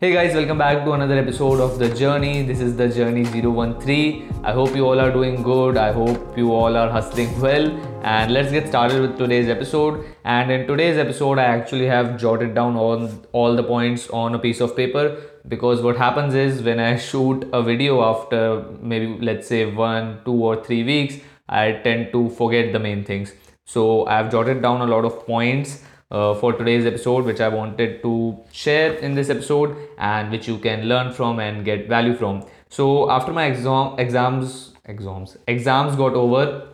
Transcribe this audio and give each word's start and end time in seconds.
Hey 0.00 0.12
guys, 0.12 0.32
welcome 0.32 0.58
back 0.58 0.84
to 0.84 0.92
another 0.92 1.18
episode 1.18 1.58
of 1.58 1.80
The 1.80 1.88
Journey. 1.92 2.44
This 2.44 2.60
is 2.60 2.76
The 2.76 2.88
Journey 2.88 3.24
013. 3.24 4.42
I 4.44 4.52
hope 4.52 4.76
you 4.76 4.86
all 4.86 5.00
are 5.00 5.10
doing 5.10 5.42
good. 5.42 5.76
I 5.76 5.90
hope 5.90 6.38
you 6.38 6.52
all 6.52 6.76
are 6.76 6.88
hustling 6.88 7.40
well. 7.40 7.66
And 8.04 8.32
let's 8.32 8.52
get 8.52 8.68
started 8.68 9.00
with 9.00 9.18
today's 9.18 9.48
episode. 9.48 10.04
And 10.22 10.52
in 10.52 10.68
today's 10.68 10.98
episode, 10.98 11.40
I 11.40 11.46
actually 11.46 11.86
have 11.86 12.16
jotted 12.16 12.54
down 12.54 12.76
all, 12.76 13.10
all 13.32 13.56
the 13.56 13.64
points 13.64 14.08
on 14.10 14.36
a 14.36 14.38
piece 14.38 14.60
of 14.60 14.76
paper 14.76 15.20
because 15.48 15.82
what 15.82 15.96
happens 15.96 16.36
is 16.36 16.62
when 16.62 16.78
I 16.78 16.96
shoot 16.96 17.48
a 17.52 17.60
video 17.60 18.00
after 18.04 18.66
maybe 18.80 19.18
let's 19.20 19.48
say 19.48 19.66
one, 19.66 20.20
two, 20.24 20.44
or 20.44 20.62
three 20.62 20.84
weeks, 20.84 21.16
I 21.48 21.72
tend 21.72 22.12
to 22.12 22.30
forget 22.30 22.72
the 22.72 22.78
main 22.78 23.04
things. 23.04 23.32
So 23.64 24.06
I've 24.06 24.30
jotted 24.30 24.62
down 24.62 24.80
a 24.80 24.86
lot 24.86 25.04
of 25.04 25.26
points 25.26 25.82
uh, 26.10 26.34
for 26.34 26.52
today's 26.52 26.86
episode, 26.86 27.24
which 27.24 27.40
I 27.40 27.48
wanted 27.48 28.02
to 28.02 28.38
share 28.52 28.94
in 28.94 29.14
this 29.14 29.30
episode 29.30 29.76
and 29.98 30.30
which 30.30 30.48
you 30.48 30.58
can 30.58 30.84
learn 30.88 31.12
from 31.12 31.38
and 31.40 31.64
get 31.64 31.88
value 31.88 32.14
from. 32.14 32.44
So 32.68 33.10
after 33.10 33.32
my 33.32 33.46
exam 33.46 33.98
exams 33.98 34.74
exams 34.86 35.36
exams 35.46 35.96
got 35.96 36.14
over, 36.14 36.68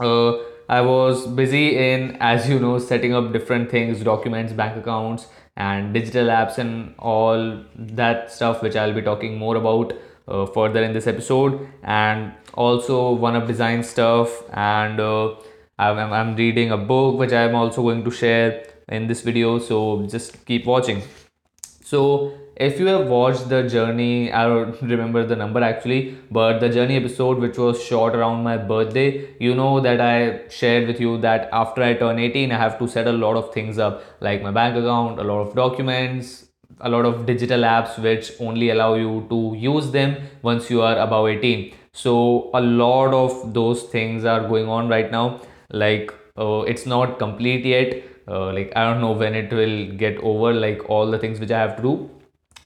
uh, 0.00 0.32
I 0.68 0.80
was 0.82 1.26
busy 1.26 1.76
in 1.76 2.16
as 2.20 2.48
you 2.48 2.58
know 2.58 2.78
setting 2.78 3.14
up 3.14 3.32
different 3.32 3.70
things, 3.70 4.02
documents, 4.02 4.52
bank 4.52 4.76
accounts, 4.76 5.26
and 5.56 5.92
digital 5.92 6.26
apps 6.26 6.58
and 6.58 6.94
all 6.98 7.64
that 7.76 8.30
stuff, 8.32 8.62
which 8.62 8.76
I'll 8.76 8.94
be 8.94 9.02
talking 9.02 9.38
more 9.38 9.56
about. 9.56 9.92
Uh, 10.28 10.44
further 10.44 10.82
in 10.82 10.92
this 10.92 11.06
episode 11.06 11.66
and 11.82 12.34
also 12.52 13.12
one 13.12 13.34
up 13.34 13.46
design 13.46 13.82
stuff 13.82 14.42
and 14.52 15.00
uh, 15.00 15.34
I'm, 15.78 16.12
I'm 16.12 16.36
reading 16.36 16.70
a 16.70 16.76
book 16.76 17.18
which 17.18 17.32
i'm 17.32 17.54
also 17.54 17.80
going 17.80 18.04
to 18.04 18.10
share 18.10 18.62
in 18.88 19.06
this 19.06 19.20
video 19.22 19.58
so 19.58 20.06
just 20.06 20.44
keep 20.46 20.66
watching. 20.66 21.02
So 21.82 22.34
if 22.66 22.80
you 22.80 22.86
have 22.86 23.06
watched 23.06 23.48
the 23.50 23.60
journey 23.74 24.32
i 24.32 24.42
don't 24.48 24.82
remember 24.92 25.24
the 25.24 25.36
number 25.42 25.62
actually 25.62 26.00
but 26.38 26.58
the 26.58 26.68
journey 26.76 26.96
episode 26.96 27.38
which 27.38 27.56
was 27.56 27.82
shot 27.82 28.16
around 28.16 28.42
my 28.42 28.56
birthday 28.56 29.08
you 29.38 29.54
know 29.54 29.78
that 29.80 30.00
i 30.00 30.40
shared 30.48 30.88
with 30.88 31.00
you 31.00 31.16
that 31.18 31.48
after 31.52 31.82
i 31.82 31.94
turn 31.94 32.18
18 32.18 32.50
i 32.50 32.58
have 32.64 32.76
to 32.80 32.88
set 32.88 33.06
a 33.06 33.12
lot 33.12 33.36
of 33.36 33.54
things 33.54 33.78
up 33.78 34.02
like 34.20 34.42
my 34.42 34.50
bank 34.50 34.76
account 34.76 35.20
a 35.20 35.22
lot 35.30 35.46
of 35.46 35.54
documents 35.54 36.46
a 36.80 36.88
lot 36.88 37.04
of 37.04 37.24
digital 37.26 37.60
apps 37.60 37.96
which 38.02 38.32
only 38.40 38.70
allow 38.70 38.94
you 38.94 39.26
to 39.30 39.54
use 39.56 39.90
them 39.92 40.16
once 40.42 40.68
you 40.70 40.82
are 40.82 40.98
above 40.98 41.28
18 41.28 41.72
so 41.92 42.50
a 42.54 42.60
lot 42.60 43.14
of 43.14 43.54
those 43.54 43.84
things 43.94 44.24
are 44.24 44.48
going 44.48 44.68
on 44.68 44.88
right 44.88 45.12
now 45.12 45.40
like 45.70 46.12
uh, 46.36 46.60
it's 46.62 46.86
not 46.86 47.18
complete 47.18 47.64
yet 47.64 48.02
uh, 48.28 48.52
like 48.52 48.72
i 48.76 48.84
don't 48.84 49.00
know 49.00 49.12
when 49.12 49.34
it 49.34 49.52
will 49.52 49.76
get 50.04 50.18
over 50.18 50.52
like 50.52 50.88
all 50.88 51.10
the 51.10 51.18
things 51.18 51.40
which 51.40 51.50
i 51.50 51.58
have 51.58 51.76
to 51.76 51.82
do. 51.82 52.10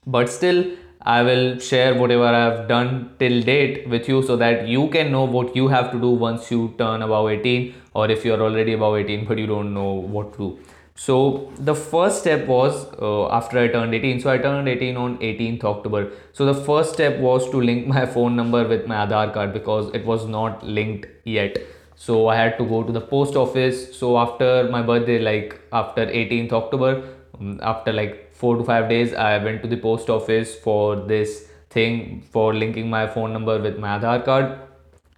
But 0.05 0.29
still 0.29 0.65
i 1.11 1.21
will 1.21 1.59
share 1.59 1.93
whatever 1.99 2.27
i've 2.27 2.67
done 2.67 2.89
till 3.19 3.41
date 3.41 3.87
with 3.93 4.07
you 4.07 4.21
so 4.23 4.35
that 4.37 4.67
you 4.67 4.87
can 4.89 5.11
know 5.11 5.23
what 5.25 5.55
you 5.55 5.67
have 5.67 5.91
to 5.91 5.99
do 5.99 6.09
once 6.09 6.49
you 6.51 6.73
turn 6.77 7.01
above 7.01 7.29
18 7.29 7.73
or 7.93 8.09
if 8.09 8.23
you're 8.25 8.41
already 8.41 8.73
above 8.73 8.95
18 8.97 9.25
but 9.25 9.37
you 9.37 9.47
don't 9.47 9.73
know 9.73 9.91
what 9.91 10.31
to 10.33 10.37
do. 10.37 10.59
So 10.95 11.51
the 11.57 11.73
first 11.73 12.19
step 12.19 12.45
was 12.45 12.85
uh, 13.01 13.27
after 13.29 13.59
i 13.59 13.67
turned 13.67 13.95
18 13.95 14.19
so 14.21 14.29
i 14.29 14.37
turned 14.37 14.67
18 14.67 14.97
on 14.97 15.17
18th 15.17 15.63
october. 15.63 16.11
So 16.33 16.45
the 16.45 16.53
first 16.53 16.93
step 16.93 17.19
was 17.19 17.49
to 17.51 17.57
link 17.57 17.87
my 17.87 18.05
phone 18.17 18.35
number 18.35 18.67
with 18.67 18.85
my 18.87 19.05
aadhaar 19.05 19.33
card 19.33 19.53
because 19.53 19.93
it 19.93 20.05
was 20.05 20.27
not 20.27 20.63
linked 20.63 21.07
yet 21.25 21.57
so 21.95 22.27
i 22.27 22.35
had 22.35 22.57
to 22.57 22.65
go 22.65 22.83
to 22.83 22.91
the 22.91 23.01
post 23.01 23.35
office. 23.35 23.97
So 23.97 24.17
after 24.17 24.69
my 24.69 24.81
birthday 24.81 25.19
like 25.19 25.59
after 25.71 26.05
18th 26.05 26.51
october 26.53 27.03
um, 27.39 27.59
after 27.61 27.93
like 27.93 28.33
4 28.33 28.57
to 28.57 28.63
5 28.63 28.89
days 28.89 29.13
i 29.13 29.37
went 29.37 29.61
to 29.61 29.67
the 29.67 29.77
post 29.77 30.09
office 30.09 30.55
for 30.55 30.95
this 30.95 31.47
thing 31.69 32.21
for 32.31 32.53
linking 32.53 32.89
my 32.89 33.07
phone 33.07 33.33
number 33.33 33.59
with 33.61 33.79
my 33.79 33.97
aadhaar 33.97 34.23
card. 34.25 34.59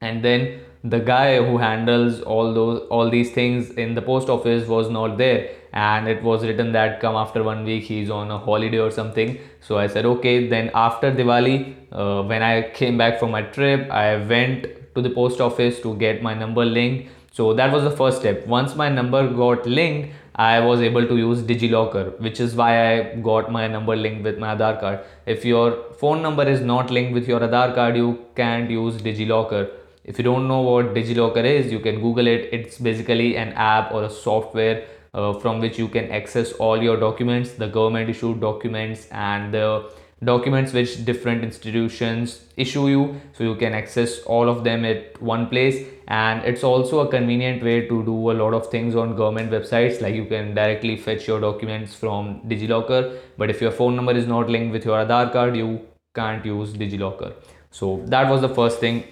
And 0.01 0.23
then 0.23 0.59
the 0.83 0.99
guy 0.99 1.43
who 1.43 1.57
handles 1.57 2.21
all 2.21 2.53
those 2.53 2.81
all 2.97 3.09
these 3.09 3.31
things 3.31 3.71
in 3.71 3.95
the 3.95 4.01
post 4.01 4.29
office 4.29 4.67
was 4.67 4.89
not 4.89 5.17
there. 5.17 5.49
And 5.73 6.07
it 6.07 6.23
was 6.23 6.45
written 6.45 6.71
that 6.73 6.99
come 7.01 7.15
after 7.15 7.43
one 7.43 7.65
week 7.65 7.83
he's 7.83 8.09
on 8.09 8.31
a 8.31 8.37
holiday 8.37 8.79
or 8.79 8.91
something. 8.91 9.37
So 9.59 9.77
i 9.77 9.87
said 9.87 10.05
okay. 10.13 10.47
Then 10.55 10.71
after 10.73 11.11
diwali 11.11 11.57
uh, 11.91 12.23
when 12.33 12.43
i 12.43 12.55
came 12.81 12.97
back 12.97 13.19
from 13.19 13.31
my 13.31 13.41
trip 13.41 13.89
i 13.91 14.17
went 14.33 14.67
to 14.95 15.01
the 15.01 15.09
post 15.09 15.39
office 15.41 15.79
to 15.81 15.95
get 15.95 16.23
my 16.23 16.33
number 16.33 16.65
linked. 16.65 17.09
So 17.31 17.53
that 17.53 17.71
was 17.71 17.83
the 17.83 17.91
first 17.91 18.19
step. 18.19 18.47
Once 18.47 18.75
my 18.75 18.89
number 18.89 19.27
got 19.29 19.65
linked, 19.65 20.13
I 20.35 20.59
was 20.59 20.81
able 20.81 21.07
to 21.07 21.17
use 21.17 21.41
DigiLocker, 21.41 22.19
which 22.19 22.39
is 22.39 22.55
why 22.55 22.69
I 22.91 23.15
got 23.15 23.51
my 23.51 23.67
number 23.67 23.95
linked 23.95 24.23
with 24.23 24.37
my 24.37 24.55
Aadhaar 24.55 24.79
card. 24.79 24.99
If 25.25 25.45
your 25.45 25.93
phone 25.93 26.21
number 26.21 26.43
is 26.43 26.61
not 26.61 26.91
linked 26.91 27.13
with 27.13 27.27
your 27.27 27.39
Aadhaar 27.39 27.73
card, 27.75 27.95
you 27.95 28.25
can't 28.35 28.69
use 28.69 28.95
DigiLocker. 28.95 29.69
If 30.03 30.17
you 30.17 30.23
don't 30.23 30.47
know 30.47 30.61
what 30.61 30.93
DigiLocker 30.93 31.43
is, 31.43 31.71
you 31.71 31.79
can 31.79 32.01
Google 32.01 32.27
it. 32.27 32.49
It's 32.51 32.77
basically 32.77 33.37
an 33.37 33.53
app 33.53 33.91
or 33.91 34.03
a 34.03 34.09
software 34.09 34.85
uh, 35.13 35.33
from 35.39 35.59
which 35.59 35.79
you 35.79 35.87
can 35.87 36.11
access 36.11 36.51
all 36.53 36.81
your 36.81 36.97
documents, 36.97 37.51
the 37.51 37.67
government 37.67 38.09
issued 38.09 38.41
documents, 38.41 39.07
and 39.11 39.53
the 39.53 39.89
documents 40.25 40.73
which 40.73 41.05
different 41.05 41.43
institutions 41.43 42.41
issue 42.57 42.87
you. 42.87 43.21
So 43.33 43.43
you 43.43 43.55
can 43.55 43.73
access 43.73 44.19
all 44.21 44.49
of 44.49 44.63
them 44.63 44.85
at 44.85 45.21
one 45.21 45.47
place. 45.47 45.87
And 46.07 46.43
it's 46.43 46.63
also 46.63 46.99
a 46.99 47.07
convenient 47.07 47.63
way 47.63 47.87
to 47.87 48.03
do 48.03 48.31
a 48.31 48.33
lot 48.33 48.53
of 48.53 48.67
things 48.67 48.95
on 48.95 49.15
government 49.15 49.51
websites. 49.51 50.01
Like 50.01 50.15
you 50.15 50.25
can 50.25 50.53
directly 50.53 50.97
fetch 50.97 51.27
your 51.27 51.39
documents 51.39 51.95
from 51.95 52.41
digilocker. 52.41 53.17
But 53.37 53.49
if 53.49 53.61
your 53.61 53.71
phone 53.71 53.95
number 53.95 54.13
is 54.13 54.27
not 54.27 54.49
linked 54.49 54.73
with 54.73 54.85
your 54.85 55.03
aadhaar 55.05 55.31
card 55.31 55.55
you 55.55 55.81
can't 56.13 56.45
use 56.45 56.73
digilocker. 56.73 57.33
So 57.71 58.01
that 58.07 58.29
was 58.29 58.41
the 58.41 58.49
first 58.49 58.79
thing 58.79 59.03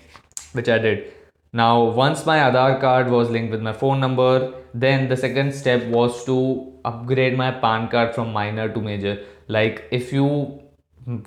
which 0.53 0.69
i 0.69 0.77
did. 0.77 1.13
Now 1.51 1.83
once 1.83 2.25
my 2.25 2.37
aadhaar 2.39 2.79
card 2.79 3.09
was 3.09 3.29
linked 3.29 3.51
with 3.51 3.61
my 3.61 3.73
phone 3.73 3.99
number 3.99 4.53
then 4.73 5.07
the 5.09 5.17
second 5.17 5.53
step 5.53 5.85
was 5.87 6.23
to 6.25 6.73
upgrade 6.85 7.37
my 7.37 7.51
pan 7.51 7.87
card 7.89 8.15
from 8.15 8.33
minor 8.33 8.67
to 8.73 8.81
major. 8.81 9.23
Like 9.47 9.87
if 9.91 10.13
you 10.13 10.61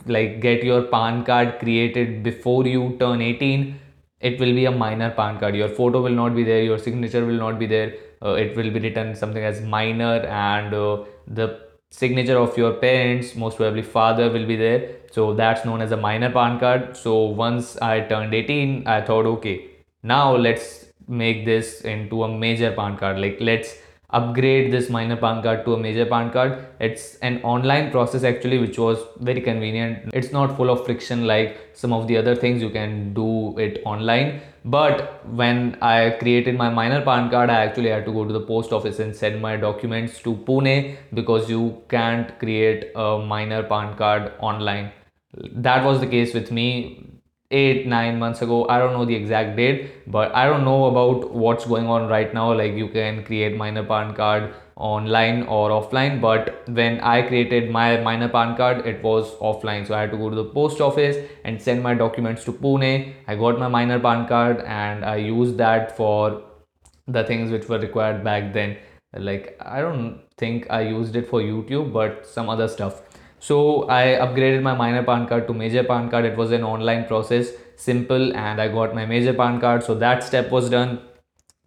like 0.07 0.41
get 0.41 0.63
your 0.65 0.83
pan 0.83 1.25
card 1.25 1.59
created 1.59 2.23
before 2.23 2.67
you 2.67 2.97
turn 2.99 3.21
18 3.21 3.79
it 4.21 4.41
will 4.41 4.55
be 4.55 4.65
a 4.65 4.71
minor 4.71 5.11
pan 5.11 5.39
card. 5.39 5.55
Your 5.55 5.69
photo 5.69 6.01
will 6.03 6.19
not 6.23 6.35
be 6.35 6.43
there 6.43 6.63
your 6.63 6.79
signature 6.79 7.25
will 7.27 7.39
not 7.39 7.59
be 7.59 7.67
there. 7.67 7.95
Uh, 8.23 8.33
it 8.33 8.57
will 8.57 8.71
be 8.71 8.81
written 8.81 9.15
something 9.15 9.45
as 9.45 9.61
minor 9.61 10.21
and 10.27 10.73
uh, 10.73 11.05
the 11.27 11.61
signature 11.91 12.39
of 12.39 12.57
your 12.57 12.73
parents 12.75 13.35
most 13.37 13.59
probably 13.59 13.83
father 13.83 14.31
will 14.31 14.47
be 14.47 14.57
there. 14.57 14.97
So 15.13 15.35
that's 15.35 15.65
known 15.65 15.83
as 15.83 15.93
a 15.93 15.97
minor 15.97 16.31
pan 16.33 16.59
card. 16.59 16.97
So 16.97 17.25
once 17.25 17.77
i 17.79 18.01
turned 18.01 18.35
18 18.35 18.87
i 18.87 19.01
thought 19.03 19.27
okay 19.27 19.57
now 20.03 20.35
let's 20.35 20.87
make 21.09 21.45
this 21.45 21.83
into 21.83 22.25
a 22.25 22.29
major 22.29 22.73
pan 22.73 22.97
card. 22.97 23.19
Like 23.19 23.39
let's 23.41 23.77
upgrade 24.11 24.73
this 24.73 24.89
minor 24.89 25.17
pan 25.17 25.43
card 25.43 25.65
to 25.65 25.75
a 25.75 25.79
major 25.79 26.07
pan 26.07 26.31
card. 26.31 26.65
It's 26.79 27.17
an 27.17 27.41
online 27.43 27.91
process 27.91 28.25
actually 28.25 28.59
which 28.59 28.79
was 28.79 28.99
very 29.19 29.41
convenient. 29.41 30.11
It's 30.15 30.33
not 30.33 30.57
full 30.57 30.71
of 30.71 30.85
friction 30.85 31.27
like 31.27 31.71
some 31.75 31.93
of 31.93 32.07
the 32.07 32.17
other 32.17 32.37
things. 32.37 32.63
You 32.63 32.71
can 32.71 33.15
do 33.15 33.59
it 33.59 33.83
online. 33.85 34.41
But 34.65 35.25
when 35.27 35.77
i 35.81 36.11
created 36.19 36.57
my 36.57 36.69
minor 36.69 37.01
pan 37.05 37.31
card 37.31 37.51
i 37.51 37.65
actually 37.65 37.91
had 37.91 38.05
to 38.05 38.13
go 38.13 38.25
to 38.25 38.33
the 38.33 38.41
post 38.41 38.73
office 38.73 38.99
and 38.99 39.15
send 39.15 39.41
my 39.41 39.57
documents 39.57 40.21
to 40.23 40.35
pune 40.35 40.97
because 41.15 41.49
you 41.49 41.83
can't 41.89 42.37
create 42.41 42.91
a 42.97 43.19
minor 43.19 43.63
pan 43.63 43.97
card 43.97 44.33
online. 44.41 44.91
That 45.69 45.85
was 45.85 46.01
the 46.01 46.07
case 46.07 46.35
with 46.35 46.51
me 46.51 47.16
eight 47.51 47.87
nine 47.87 48.19
months 48.19 48.43
ago. 48.43 48.67
I 48.69 48.79
don't 48.79 48.93
know 48.93 49.05
the 49.05 49.15
exact 49.15 49.57
date 49.57 50.11
but 50.11 50.35
i 50.35 50.47
don't 50.47 50.65
know 50.65 50.87
about 50.87 51.31
what's 51.33 51.67
going 51.67 51.87
on 51.87 52.09
right 52.09 52.33
now. 52.35 52.53
Like 52.53 52.75
you 52.75 52.89
can 52.89 53.25
create 53.25 53.57
minor 53.57 53.85
pan 53.85 54.15
card 54.15 54.55
online 54.77 55.43
or 55.45 55.71
offline 55.71 56.21
but 56.21 56.69
when 56.69 57.01
i 57.01 57.23
created 57.23 57.71
my 57.71 57.99
minor 58.01 58.29
pan 58.29 58.57
card 58.57 58.87
it 58.87 59.03
was 59.03 59.31
offline. 59.37 59.87
So 59.87 59.95
i 59.95 60.01
had 60.01 60.11
to 60.11 60.17
go 60.17 60.29
to 60.31 60.37
the 60.37 60.45
post 60.45 60.81
office 60.81 61.17
and 61.45 61.61
send 61.61 61.83
my 61.83 61.95
documents 61.95 62.45
to 62.45 62.53
pune. 62.53 63.15
I 63.27 63.37
got 63.37 63.59
my 63.59 63.69
minor 63.69 64.01
pan 64.01 64.27
card 64.27 64.61
and 64.67 65.05
i 65.05 65.17
used 65.17 65.57
that 65.59 65.97
for 65.97 66.43
the 67.07 67.25
things 67.25 67.51
which 67.53 67.69
were 67.69 67.79
required 67.79 68.25
back 68.25 68.53
then. 68.53 68.77
Like 69.15 69.57
i 69.61 69.81
don't 69.81 70.21
think 70.39 70.67
i 70.71 70.81
used 70.83 71.17
it 71.17 71.27
for 71.29 71.41
youtube 71.41 71.93
but 71.93 72.27
some 72.27 72.51
other 72.51 72.69
stuff 72.69 73.01
so 73.39 73.89
I 73.89 74.19
upgraded 74.21 74.63
my 74.63 74.75
minor 74.75 75.03
pan 75.03 75.27
card 75.27 75.47
to 75.49 75.55
major 75.55 75.85
pan 75.85 76.11
card. 76.11 76.25
It 76.25 76.37
was 76.37 76.53
an 76.53 76.63
online 76.65 77.07
process, 77.07 77.51
simple, 77.77 78.35
and 78.37 78.61
I 78.61 78.69
got 78.69 78.95
my 78.95 79.07
major 79.07 79.35
pan 79.35 79.61
card. 79.61 79.85
So 79.85 79.95
that 79.97 80.23
step 80.25 80.51
was 80.51 80.71
done. 80.71 81.01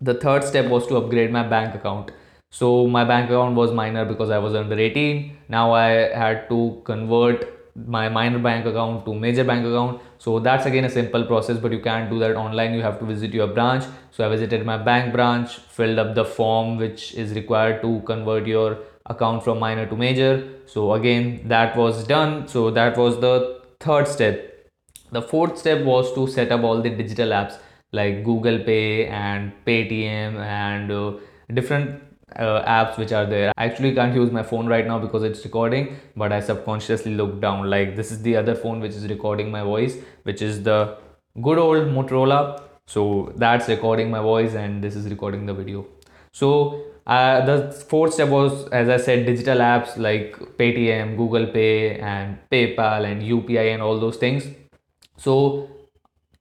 The 0.01 0.13
third 0.13 0.44
step 0.44 0.69
was 0.69 0.88
to 0.88 0.98
upgrade 0.98 1.31
my 1.31 1.48
bank 1.48 1.75
account. 1.75 2.12
So 2.51 2.88
my 2.88 3.06
bank 3.06 3.30
account 3.30 3.56
was 3.56 3.71
minor 3.71 4.06
because 4.06 4.30
I 4.30 4.39
was 4.39 4.56
under 4.56 4.77
18. 4.77 5.38
Now 5.50 5.71
I 5.74 5.89
had 6.24 6.50
to 6.50 6.81
convert 6.83 7.60
my 7.88 8.10
minor 8.10 8.39
bank 8.39 8.66
account 8.66 9.06
to 9.06 9.13
major 9.13 9.44
bank 9.44 9.66
account 9.66 10.01
so 10.18 10.39
that's 10.39 10.66
again 10.66 10.86
a 10.86 10.89
simple 10.89 11.24
process 11.25 11.57
but 11.57 11.71
you 11.71 11.80
can't 11.80 12.10
do 12.10 12.19
that 12.19 12.36
online 12.36 12.74
you 12.74 12.81
have 12.81 13.00
to 13.00 13.06
visit 13.06 13.33
your 13.33 13.48
branch 13.48 13.86
so 14.12 14.25
i 14.25 14.30
visited 14.30 14.66
my 14.66 14.77
bank 14.77 15.13
branch 15.13 15.57
filled 15.77 15.98
up 15.98 16.13
the 16.16 16.25
form 16.25 16.77
which 16.77 17.13
is 17.13 17.33
required 17.33 17.81
to 17.81 18.01
convert 18.06 18.45
your 18.48 18.80
account 19.09 19.44
from 19.44 19.59
minor 19.59 19.85
to 19.85 19.95
major. 19.95 20.47
So 20.65 20.94
again, 20.94 21.47
that 21.47 21.75
was 21.75 22.06
done. 22.06 22.47
So 22.47 22.71
that 22.71 22.97
was 22.97 23.19
the 23.19 23.61
third 23.79 24.07
step. 24.07 24.69
The 25.11 25.21
fourth 25.21 25.57
step 25.57 25.83
was 25.83 26.13
to 26.13 26.27
set 26.27 26.51
up 26.51 26.63
all 26.63 26.81
the 26.81 26.89
digital 26.89 27.29
apps 27.29 27.57
like 27.91 28.23
Google 28.23 28.59
Pay 28.59 29.07
and 29.07 29.51
Paytm 29.65 30.35
and 30.35 30.91
uh, 30.91 31.13
different 31.51 32.03
uh, 32.35 32.63
apps 32.63 32.97
which 32.97 33.11
are 33.11 33.25
there. 33.25 33.51
I 33.57 33.65
actually 33.65 33.95
can't 33.95 34.13
use 34.13 34.31
my 34.31 34.44
phone 34.44 34.67
right 34.67 34.85
now 34.85 35.00
because 35.00 35.23
it's 35.23 35.44
recording, 35.44 35.95
but 36.15 36.31
I 36.31 36.39
subconsciously 36.39 37.15
look 37.15 37.41
down. 37.41 37.69
Like 37.69 37.95
this 37.95 38.11
is 38.11 38.21
the 38.21 38.35
other 38.38 38.53
phone 38.53 38.79
which 38.79 38.91
is 38.91 39.07
recording 39.07 39.50
my 39.50 39.63
voice, 39.63 39.97
which 40.23 40.44
is 40.44 40.61
the 40.61 40.97
good 41.41 41.57
old 41.57 41.88
Motorola. 41.88 42.61
So 42.85 43.33
that's 43.35 43.67
recording 43.67 44.11
my 44.11 44.19
voice, 44.19 44.53
and 44.53 44.83
this 44.83 44.95
is 44.95 45.09
recording 45.09 45.45
the 45.45 45.53
video. 45.53 45.85
So 46.31 46.83
uh, 47.09 47.44
the 47.44 47.71
fourth 47.71 48.13
step 48.13 48.29
was, 48.29 48.67
as 48.69 48.88
I 48.88 48.97
said, 48.97 49.25
digital 49.25 49.57
apps 49.57 49.97
like 49.97 50.38
Paytm, 50.57 51.17
Google 51.17 51.47
Pay, 51.47 52.00
and 52.00 52.38
PayPal, 52.51 53.03
and 53.11 53.23
UPI, 53.23 53.73
and 53.73 53.81
all 53.81 54.00
those 54.00 54.17
things. 54.17 54.47
So 55.17 55.69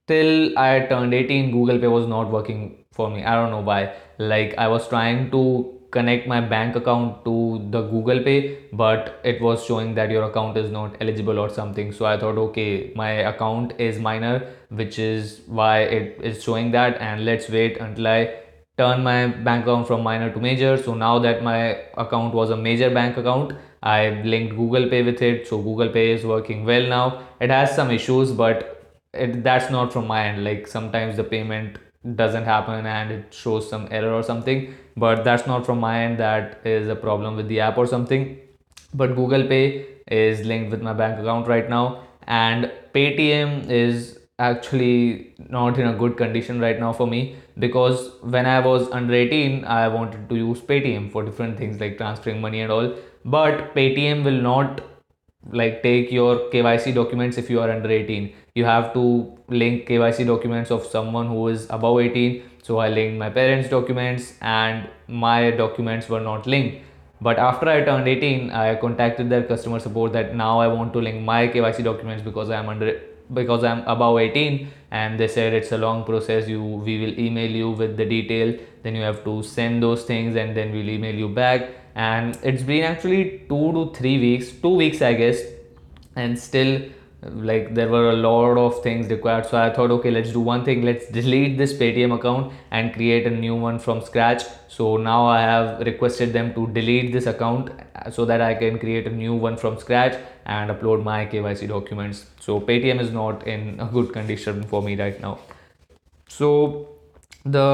till 0.07 0.57
I 0.59 0.81
turned 0.81 1.15
18, 1.15 1.49
Google 1.49 1.79
Pay 1.79 1.87
was 1.87 2.05
not 2.07 2.29
working 2.29 2.85
for 2.91 3.09
me. 3.09 3.23
I 3.23 3.33
don't 3.33 3.49
know 3.49 3.61
why. 3.61 3.95
Like 4.19 4.53
I 4.59 4.67
was 4.67 4.87
trying 4.87 5.31
to 5.31 5.41
connect 5.89 6.27
my 6.27 6.39
bank 6.39 6.75
account 6.75 7.25
to 7.25 7.67
the 7.71 7.81
Google 7.81 8.23
Pay, 8.23 8.65
but 8.71 9.19
it 9.23 9.41
was 9.41 9.65
showing 9.65 9.95
that 9.95 10.11
your 10.11 10.25
account 10.25 10.55
is 10.55 10.69
not 10.69 10.95
eligible 11.01 11.39
or 11.39 11.49
something. 11.49 11.91
So 11.91 12.05
I 12.05 12.19
thought, 12.19 12.37
okay, 12.37 12.93
my 12.95 13.09
account 13.31 13.73
is 13.79 13.97
minor, 13.97 14.53
which 14.69 14.99
is 14.99 15.41
why 15.47 15.79
it 15.79 16.19
is 16.21 16.43
showing 16.43 16.69
that. 16.71 17.01
And 17.01 17.25
let's 17.25 17.49
wait 17.49 17.77
until 17.77 18.05
I 18.05 18.35
turn 18.79 19.03
my 19.03 19.27
bank 19.27 19.65
account 19.65 19.87
from 19.87 20.03
minor 20.03 20.31
to 20.33 20.39
major. 20.39 20.71
So 20.81 20.93
now 20.93 21.19
that 21.19 21.43
my 21.43 21.59
account 22.05 22.33
was 22.33 22.49
a 22.49 22.57
major 22.57 22.89
bank 22.89 23.17
account, 23.17 23.53
I 23.83 24.21
linked 24.33 24.55
Google 24.55 24.89
Pay 24.89 25.03
with 25.03 25.21
it. 25.21 25.47
So 25.47 25.61
Google 25.69 25.89
Pay 25.89 26.11
is 26.13 26.25
working 26.25 26.65
well 26.65 26.87
now. 26.87 27.05
It 27.39 27.49
has 27.49 27.75
some 27.75 27.91
issues, 27.91 28.31
but 28.31 28.65
it, 29.13 29.43
that's 29.43 29.69
not 29.69 29.93
from 29.93 30.07
my 30.07 30.25
end. 30.29 30.43
Like 30.43 30.67
sometimes 30.67 31.15
the 31.17 31.23
payment 31.23 31.77
doesn't 32.15 32.45
happen 32.45 32.85
and 32.85 33.11
it 33.11 33.33
shows 33.33 33.69
some 33.69 33.87
error 33.91 34.13
or 34.13 34.23
something 34.23 34.73
but 34.95 35.23
that's 35.23 35.45
not 35.45 35.65
from 35.65 35.79
my 35.79 36.03
end 36.03 36.17
that 36.17 36.61
is 36.65 36.87
a 36.87 36.95
problem 36.95 37.35
with 37.35 37.47
the 37.49 37.59
app 37.59 37.77
or 37.77 37.85
something 37.85 38.37
but 38.93 39.15
google 39.15 39.45
pay 39.47 39.85
is 40.07 40.45
linked 40.45 40.71
with 40.71 40.81
my 40.81 40.93
bank 40.93 41.19
account 41.19 41.47
right 41.47 41.69
now 41.69 42.01
and 42.27 42.71
paytm 42.95 43.69
is 43.69 44.17
actually 44.39 45.35
not 45.49 45.77
in 45.77 45.87
a 45.87 45.93
good 45.93 46.15
condition 46.15 46.59
right 46.61 46.79
now 46.79 46.93
for 46.93 47.05
me 47.05 47.35
because 47.59 48.09
when 48.35 48.45
i 48.45 48.59
was 48.59 48.89
under 48.99 49.13
18 49.13 49.63
i 49.65 49.87
wanted 49.87 50.27
to 50.29 50.35
use 50.35 50.59
paytm 50.71 51.11
for 51.11 51.23
different 51.23 51.57
things 51.57 51.79
like 51.79 51.97
transferring 51.97 52.41
money 52.41 52.61
and 52.61 52.71
all. 52.71 52.93
But 53.25 53.75
paytm 53.75 54.23
will 54.23 54.41
not 54.41 54.81
like 55.51 55.81
take 55.83 56.11
your 56.11 56.35
kyc 56.51 56.93
documents 56.93 57.37
if 57.37 57.49
you 57.49 57.59
are 57.61 57.69
under 57.71 57.89
18 57.89 58.33
you 58.55 58.65
have 58.65 58.93
to 58.93 59.03
link 59.47 59.87
kyc 59.87 60.25
documents 60.25 60.71
of 60.71 60.85
someone 60.85 61.27
who 61.27 61.47
is 61.47 61.65
above 61.69 61.99
18 61.99 62.41
so 62.63 62.77
i 62.77 62.87
linked 62.89 63.17
my 63.17 63.29
parents 63.29 63.69
documents 63.69 64.33
and 64.41 64.87
my 65.07 65.51
documents 65.51 66.07
were 66.07 66.19
not 66.19 66.45
linked. 66.45 66.85
But 67.21 67.37
after 67.37 67.67
i 67.67 67.81
turned 67.83 68.07
18 68.07 68.51
i 68.51 68.75
contacted 68.75 69.29
their 69.29 69.43
customer 69.43 69.79
support 69.79 70.13
that 70.13 70.35
now 70.35 70.59
i 70.59 70.67
want 70.67 70.93
to 70.93 70.99
link 70.99 71.21
my 71.21 71.47
kyc 71.47 71.83
documents 71.83 72.23
because 72.23 72.49
i 72.49 72.57
am 72.57 72.69
under 72.69 72.87
because 73.33 73.63
i'm 73.63 73.81
above 73.87 74.17
18 74.19 74.71
and 74.91 75.19
they 75.19 75.27
said 75.27 75.53
it's 75.53 75.71
a 75.71 75.77
long 75.77 76.03
process 76.03 76.47
you 76.47 76.63
we 76.63 76.99
will 76.99 77.19
email 77.19 77.49
you 77.49 77.71
with 77.71 77.95
the 77.97 78.05
detail 78.05 78.53
then 78.83 78.95
you 78.95 79.01
have 79.01 79.23
to 79.23 79.43
send 79.43 79.83
those 79.83 80.03
things 80.03 80.35
and 80.35 80.55
then 80.55 80.71
we'll 80.71 80.89
email 80.89 81.15
you 81.15 81.27
back. 81.27 81.69
And 81.95 82.37
it's 82.43 82.63
been 82.63 82.83
actually 82.83 83.45
2 83.49 83.71
to 83.73 83.91
3 83.93 84.19
weeks 84.19 84.51
2 84.51 84.69
weeks 84.69 85.01
i 85.01 85.13
guess 85.13 85.41
and 86.15 86.39
still 86.39 86.81
like 87.21 87.73
there 87.75 87.89
were 87.89 88.11
a 88.11 88.15
lot 88.15 88.57
of 88.57 88.81
things 88.81 89.09
required. 89.09 89.45
So 89.45 89.57
i 89.57 89.69
thought 89.69 89.91
okay 89.91 90.11
let's 90.11 90.31
do 90.31 90.39
one 90.39 90.63
thing. 90.63 90.83
Let's 90.83 91.07
delete 91.07 91.57
this 91.57 91.73
paytm 91.73 92.15
account 92.15 92.53
and 92.71 92.93
create 92.93 93.27
a 93.27 93.29
new 93.29 93.55
one 93.55 93.79
from 93.79 94.01
scratch. 94.01 94.43
So 94.69 94.95
now 94.95 95.25
i 95.25 95.41
have 95.41 95.81
requested 95.81 96.31
them 96.31 96.53
to 96.53 96.67
delete 96.67 97.11
this 97.11 97.25
account 97.25 97.71
uh, 97.95 98.09
so 98.09 98.23
that 98.25 98.39
i 98.39 98.53
can 98.53 98.79
create 98.79 99.07
a 99.07 99.09
new 99.09 99.33
one 99.33 99.57
from 99.57 99.77
scratch 99.77 100.17
and 100.57 100.73
upload 100.75 101.03
my 101.09 101.19
kyc 101.33 101.67
documents 101.73 102.25
so 102.45 102.59
paytm 102.69 103.03
is 103.07 103.11
not 103.17 103.45
in 103.55 103.67
a 103.87 103.89
good 103.97 104.13
condition 104.13 104.63
for 104.73 104.81
me 104.87 104.95
right 105.01 105.21
now 105.27 105.33
so 106.27 106.53
the 107.57 107.67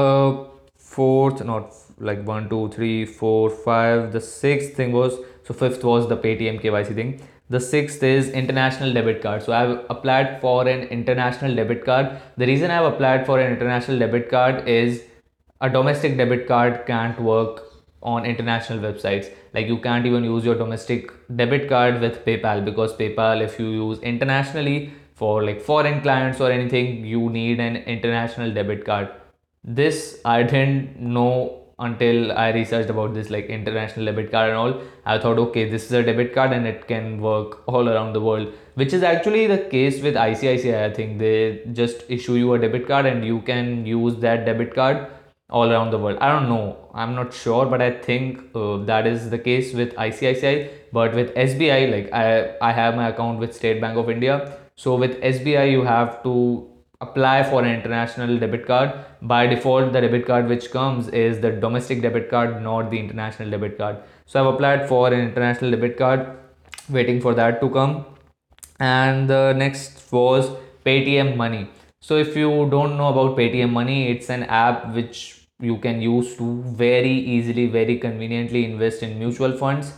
fourth 0.96 1.44
not 1.52 1.74
like 2.10 2.26
one 2.32 2.48
two 2.48 2.68
three 2.74 2.98
four 3.04 3.48
five 3.68 4.12
the 4.18 4.20
sixth 4.20 4.76
thing 4.80 4.92
was 5.00 5.16
so 5.44 5.54
fifth 5.62 5.88
was 5.92 6.08
the 6.12 6.20
paytm 6.26 6.60
kyc 6.66 6.94
thing 7.00 7.16
the 7.48 7.60
sixth 7.60 8.02
is 8.02 8.28
international 8.30 8.92
debit 8.92 9.22
card. 9.22 9.42
So 9.42 9.52
I've 9.52 9.86
applied 9.88 10.40
for 10.40 10.66
an 10.66 10.80
international 10.88 11.54
debit 11.54 11.84
card. 11.84 12.20
The 12.36 12.46
reason 12.46 12.72
I've 12.72 12.92
applied 12.92 13.24
for 13.24 13.38
an 13.38 13.52
international 13.52 14.00
debit 14.00 14.28
card 14.28 14.68
is 14.68 15.02
a 15.60 15.70
domestic 15.70 16.16
debit 16.16 16.48
card 16.48 16.84
can't 16.86 17.18
work 17.20 17.65
on 18.02 18.24
international 18.24 18.78
websites. 18.78 19.30
Like 19.54 19.66
you 19.66 19.78
can't 19.78 20.06
even 20.06 20.24
use 20.24 20.44
your 20.44 20.54
domestic 20.54 21.10
debit 21.34 21.68
card 21.68 22.00
with 22.00 22.24
PayPal 22.24 22.64
because 22.64 22.92
PayPal, 22.94 23.42
if 23.42 23.58
you 23.58 23.66
use 23.66 23.98
internationally 24.00 24.92
for 25.14 25.44
like 25.44 25.60
foreign 25.60 26.00
clients 26.02 26.40
or 26.40 26.50
anything, 26.50 27.04
you 27.04 27.30
need 27.30 27.60
an 27.60 27.76
international 27.76 28.52
debit 28.52 28.84
card. 28.84 29.08
This 29.64 30.20
I 30.24 30.42
didn't 30.42 31.00
know 31.00 31.66
until 31.78 32.32
I 32.32 32.52
researched 32.52 32.88
about 32.88 33.12
this 33.12 33.28
like 33.28 33.46
international 33.46 34.06
debit 34.06 34.30
card 34.30 34.50
and 34.50 34.58
all. 34.58 34.80
I 35.04 35.18
thought, 35.18 35.38
okay, 35.38 35.68
this 35.68 35.84
is 35.86 35.92
a 35.92 36.02
debit 36.02 36.32
card 36.32 36.52
and 36.52 36.66
it 36.66 36.88
can 36.88 37.20
work 37.20 37.62
all 37.66 37.88
around 37.88 38.14
the 38.14 38.20
world, 38.20 38.52
which 38.74 38.94
is 38.94 39.02
actually 39.02 39.46
the 39.46 39.58
case 39.58 40.02
with 40.02 40.14
ICICI. 40.14 40.84
I 40.84 40.94
think 40.94 41.18
they 41.18 41.62
just 41.72 42.04
issue 42.08 42.34
you 42.34 42.54
a 42.54 42.58
debit 42.58 42.86
card 42.86 43.04
and 43.06 43.24
you 43.24 43.42
can 43.42 43.84
use 43.84 44.16
that 44.16 44.46
debit 44.46 44.74
card 44.74 45.08
all 45.48 45.70
around 45.70 45.90
the 45.90 45.98
world. 45.98 46.18
I 46.20 46.32
don't 46.32 46.48
know, 46.48 46.90
I'm 46.94 47.14
not 47.14 47.32
sure, 47.32 47.66
but 47.66 47.80
I 47.80 47.90
think 47.90 48.40
uh, 48.54 48.78
that 48.78 49.06
is 49.06 49.30
the 49.30 49.38
case 49.38 49.74
with 49.74 49.94
ICICI. 49.94 50.70
But 50.92 51.14
with 51.14 51.34
SBI, 51.34 51.90
like 51.90 52.12
I, 52.12 52.56
I 52.60 52.72
have 52.72 52.96
my 52.96 53.08
account 53.08 53.38
with 53.38 53.54
State 53.54 53.80
Bank 53.80 53.96
of 53.96 54.10
India. 54.10 54.58
So 54.76 54.96
with 54.96 55.20
SBI, 55.20 55.70
you 55.70 55.82
have 55.82 56.22
to 56.24 56.68
apply 57.00 57.42
for 57.42 57.62
an 57.62 57.74
international 57.74 58.38
debit 58.38 58.66
card 58.66 58.92
by 59.20 59.46
default 59.46 59.92
the 59.92 60.00
debit 60.00 60.26
card 60.26 60.48
which 60.48 60.70
comes 60.70 61.08
is 61.08 61.40
the 61.40 61.50
domestic 61.50 62.00
debit 62.00 62.30
card 62.30 62.62
not 62.62 62.90
the 62.90 62.98
international 62.98 63.50
debit 63.50 63.76
card 63.76 63.98
so 64.24 64.40
i've 64.40 64.54
applied 64.54 64.88
for 64.88 65.12
an 65.12 65.20
international 65.20 65.70
debit 65.70 65.98
card 65.98 66.26
waiting 66.88 67.20
for 67.20 67.34
that 67.34 67.60
to 67.60 67.68
come 67.68 68.06
and 68.80 69.28
the 69.28 69.52
next 69.52 70.10
was 70.10 70.48
paytm 70.86 71.36
money 71.36 71.68
so 72.00 72.16
if 72.16 72.34
you 72.34 72.66
don't 72.70 72.96
know 72.96 73.08
about 73.08 73.36
paytm 73.36 73.70
money 73.70 74.10
it's 74.10 74.30
an 74.30 74.44
app 74.44 74.94
which 74.94 75.35
you 75.60 75.78
can 75.78 76.00
use 76.02 76.36
to 76.36 76.62
very 76.62 77.12
easily 77.12 77.66
very 77.66 77.98
conveniently 77.98 78.64
invest 78.64 79.02
in 79.02 79.18
mutual 79.18 79.56
funds 79.56 79.92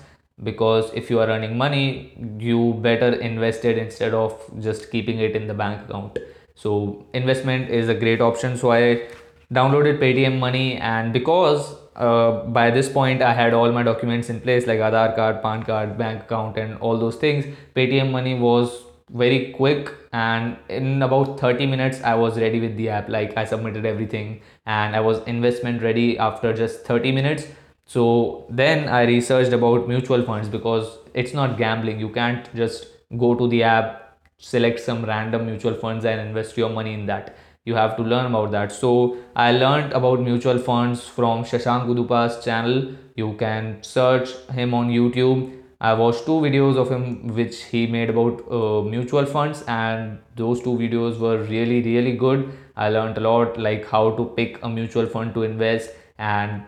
because 0.44 0.90
if 0.94 1.10
you 1.10 1.18
are 1.18 1.28
earning 1.28 1.56
money 1.58 2.12
you 2.38 2.74
better 2.80 3.12
invest 3.14 3.64
it 3.64 3.76
instead 3.76 4.14
of 4.14 4.40
just 4.60 4.90
keeping 4.90 5.18
it 5.18 5.34
in 5.34 5.48
the 5.48 5.54
bank 5.54 5.88
account. 5.88 6.18
So 6.54 7.06
investment 7.12 7.70
is 7.70 7.88
a 7.88 7.94
great 7.94 8.20
option. 8.20 8.56
So 8.56 8.70
i 8.70 9.08
downloaded 9.52 9.98
paytm 9.98 10.38
money 10.38 10.76
and 10.76 11.12
because 11.12 11.74
uh, 11.96 12.44
by 12.58 12.70
this 12.70 12.88
point 12.88 13.22
i 13.22 13.32
had 13.32 13.54
all 13.54 13.72
my 13.72 13.82
documents 13.82 14.28
in 14.28 14.40
place 14.40 14.66
like 14.66 14.78
aadhaar 14.78 15.14
card 15.16 15.42
pan 15.42 15.62
card 15.62 15.96
bank 15.96 16.22
account 16.24 16.58
and 16.58 16.76
all 16.78 16.98
those 16.98 17.16
things 17.16 17.46
paytm 17.74 18.10
money 18.10 18.34
was 18.38 18.84
very 19.10 19.52
quick 19.52 19.94
and 20.12 20.56
in 20.68 21.02
about 21.02 21.38
30 21.40 21.66
minutes 21.66 22.00
i 22.02 22.14
was 22.14 22.38
ready 22.38 22.60
with 22.60 22.76
the 22.76 22.88
app. 22.88 23.08
Like 23.08 23.36
i 23.36 23.44
submitted 23.44 23.86
everything 23.86 24.40
and 24.66 24.96
i 24.96 25.00
was 25.00 25.22
investment 25.26 25.82
ready 25.82 26.18
after 26.18 26.52
just 26.52 26.84
30 26.84 27.12
minutes. 27.12 27.46
So 27.86 28.46
then 28.50 28.88
i 28.88 29.04
researched 29.04 29.52
about 29.52 29.88
mutual 29.88 30.22
funds 30.24 30.48
because 30.48 30.98
it's 31.14 31.32
not 31.32 31.56
gambling. 31.56 32.00
You 32.00 32.10
can't 32.10 32.54
just 32.54 32.86
go 33.16 33.34
to 33.34 33.48
the 33.48 33.62
app 33.62 34.04
select 34.38 34.78
some 34.80 35.04
random 35.04 35.46
mutual 35.46 35.74
funds 35.74 36.04
and 36.04 36.20
invest 36.20 36.56
your 36.56 36.70
money 36.70 36.94
in 36.94 37.06
that. 37.06 37.36
You 37.64 37.74
have 37.74 37.96
to 37.96 38.02
learn 38.02 38.26
about 38.26 38.52
that. 38.52 38.72
So 38.72 39.18
i 39.36 39.52
learned 39.52 39.92
about 39.92 40.20
mutual 40.20 40.58
funds 40.58 41.06
from 41.06 41.44
shashank 41.44 41.86
udupa's 41.86 42.44
channel. 42.44 42.94
You 43.16 43.34
can 43.38 43.82
search 43.82 44.30
him 44.58 44.74
on 44.74 44.90
youtube 44.90 45.52
i 45.80 45.92
watched 45.94 46.24
two 46.26 46.38
videos 46.44 46.76
of 46.76 46.88
him 46.90 47.28
which 47.34 47.62
he 47.64 47.86
made 47.86 48.10
about 48.10 48.40
uh, 48.50 48.82
mutual 48.82 49.26
funds 49.26 49.62
and 49.68 50.18
those 50.34 50.62
two 50.62 50.74
videos 50.78 51.18
were 51.18 51.38
really 51.44 51.82
really 51.82 52.16
good. 52.16 52.50
I 52.76 52.88
learned 52.88 53.18
a 53.18 53.20
lot 53.20 53.58
like 53.58 53.86
how 53.86 54.10
to 54.16 54.24
pick 54.36 54.58
a 54.62 54.68
mutual 54.68 55.06
fund 55.06 55.34
to 55.34 55.42
invest 55.42 55.90
and 56.18 56.62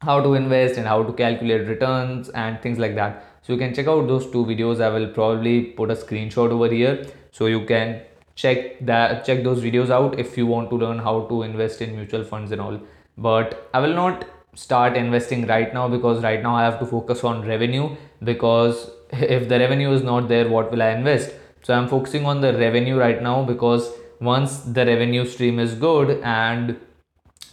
how 0.00 0.20
to 0.20 0.34
invest 0.34 0.78
and 0.78 0.86
how 0.86 1.02
to 1.02 1.12
calculate 1.12 1.68
returns 1.68 2.30
and 2.30 2.60
things 2.60 2.78
like 2.78 2.94
that. 2.96 3.24
So 3.42 3.52
you 3.52 3.58
can 3.58 3.74
check 3.74 3.86
out 3.86 4.08
those 4.08 4.30
two 4.30 4.44
videos. 4.44 4.80
I 4.80 4.88
will 4.88 5.08
probably 5.08 5.62
put 5.80 5.90
a 5.90 5.94
screenshot 5.94 6.50
over 6.50 6.68
here. 6.68 7.06
So 7.30 7.46
you 7.46 7.64
can 7.66 8.00
check 8.34 8.84
that 8.86 9.24
check 9.26 9.44
those 9.44 9.62
videos 9.62 9.90
out 9.90 10.18
if 10.18 10.38
you 10.38 10.46
want 10.46 10.70
to 10.70 10.76
learn 10.76 10.98
how 10.98 11.26
to 11.32 11.42
invest 11.42 11.82
in 11.82 11.94
mutual 11.94 12.24
funds 12.24 12.52
and 12.52 12.60
all. 12.60 12.80
But 13.16 13.68
i 13.74 13.80
will 13.80 13.94
not 13.94 14.24
start 14.54 14.96
investing 14.96 15.46
right 15.46 15.72
now 15.74 15.88
because 15.88 16.22
right 16.22 16.42
now 16.42 16.54
I 16.54 16.62
have 16.62 16.78
to 16.80 16.86
focus 16.86 17.24
on 17.24 17.46
revenue 17.46 17.96
because 18.24 18.90
if 19.10 19.48
the 19.48 19.58
revenue 19.58 19.92
is 19.92 20.02
not 20.02 20.28
there 20.28 20.48
what 20.48 20.70
will 20.70 20.82
I 20.82 20.90
invest? 20.90 21.34
So 21.62 21.74
I'm 21.74 21.88
focusing 21.88 22.26
on 22.26 22.40
the 22.40 22.52
revenue 22.56 22.96
right 22.96 23.22
now 23.22 23.44
because 23.44 23.90
once 24.20 24.60
the 24.60 24.84
revenue 24.86 25.24
stream 25.26 25.58
is 25.58 25.74
good 25.74 26.20
and 26.22 26.76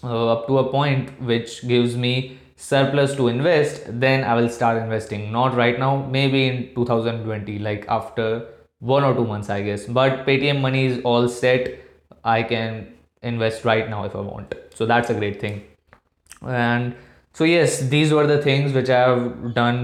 uh, 0.03 0.33
up 0.33 0.47
to 0.47 0.59
a 0.59 0.71
point 0.71 1.21
which 1.21 1.67
gives 1.67 1.95
me 1.95 2.39
surplus 2.55 3.15
to 3.15 3.27
invest 3.27 3.83
then 3.87 4.23
I 4.23 4.35
will 4.35 4.49
start 4.49 4.77
investing. 4.81 5.31
Not 5.31 5.55
right 5.55 5.77
now 5.79 6.05
maybe 6.05 6.47
in 6.47 6.75
2020 6.75 7.59
like 7.59 7.85
after 7.87 8.47
one 8.79 9.03
or 9.03 9.13
two 9.13 9.25
months 9.25 9.49
I 9.49 9.61
guess. 9.61 9.85
But 9.85 10.25
Paytm 10.25 10.61
money 10.61 10.85
is 10.85 11.01
all 11.03 11.27
set. 11.27 11.79
I 12.23 12.43
can 12.43 12.93
invest 13.21 13.65
right 13.65 13.89
now 13.89 14.05
if 14.05 14.15
I 14.15 14.21
want. 14.21 14.55
So 14.73 14.85
that's 14.85 15.09
a 15.09 15.13
great 15.13 15.39
thing. 15.39 15.63
And 16.41 16.95
so 17.33 17.43
yes 17.43 17.79
these 17.93 18.11
were 18.11 18.27
the 18.27 18.41
things 18.41 18.73
which 18.73 18.89
i 18.89 18.99
have 18.99 19.53
done 19.53 19.77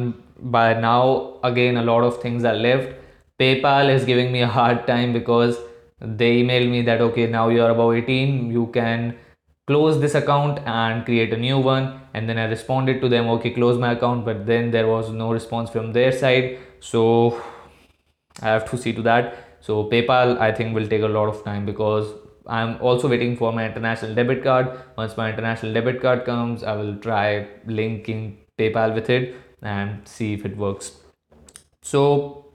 by 0.45 0.79
now 0.79 1.39
again 1.43 1.77
a 1.77 1.81
lot 1.81 2.03
of 2.03 2.21
things 2.21 2.43
are 2.45 2.55
left. 2.55 2.93
Paypal 3.39 3.93
is 3.93 4.05
giving 4.05 4.31
me 4.31 4.41
a 4.41 4.47
hard 4.47 4.85
time 4.87 5.11
because 5.11 5.57
they 5.99 6.41
emailed 6.41 6.69
me 6.69 6.81
that 6.83 7.01
okay 7.01 7.25
now 7.27 7.49
you're 7.49 7.69
above 7.69 7.93
18 7.95 8.51
you 8.51 8.67
can 8.67 9.15
close 9.67 9.99
this 9.99 10.13
account 10.13 10.59
and 10.65 11.03
create 11.05 11.33
a 11.33 11.37
new 11.37 11.57
one. 11.57 11.99
And 12.13 12.29
then 12.29 12.37
i 12.37 12.45
responded 12.45 13.01
to 13.01 13.09
them 13.09 13.27
okay 13.29 13.51
close 13.51 13.79
my 13.79 13.93
account. 13.93 14.25
But 14.25 14.45
then 14.45 14.71
there 14.71 14.87
was 14.87 15.09
no 15.09 15.31
response 15.31 15.69
from 15.69 15.91
their 15.93 16.11
side. 16.11 16.59
So 16.79 17.41
i 18.41 18.49
have 18.49 18.69
to 18.69 18.77
see 18.77 18.93
to 18.93 19.01
that. 19.01 19.37
So 19.61 19.89
paypal 19.89 20.37
i 20.39 20.51
think 20.51 20.75
will 20.75 20.87
take 20.87 21.01
a 21.01 21.13
lot 21.17 21.27
of 21.27 21.43
time 21.43 21.65
because 21.65 22.13
I'm 22.47 22.79
also 22.79 23.07
waiting 23.07 23.35
for 23.35 23.51
my 23.51 23.65
international 23.65 24.13
debit 24.13 24.43
card. 24.43 24.67
Once 24.95 25.17
my 25.17 25.31
international 25.31 25.73
debit 25.73 25.99
card 25.99 26.25
comes, 26.25 26.63
I 26.63 26.75
will 26.75 26.95
try 26.97 27.47
linking 27.65 28.37
PayPal 28.59 28.93
with 28.93 29.09
it 29.09 29.35
and 29.65 30.07
see 30.07 30.33
if 30.33 30.45
it 30.45 30.57
works. 30.57 30.91
So 31.81 32.45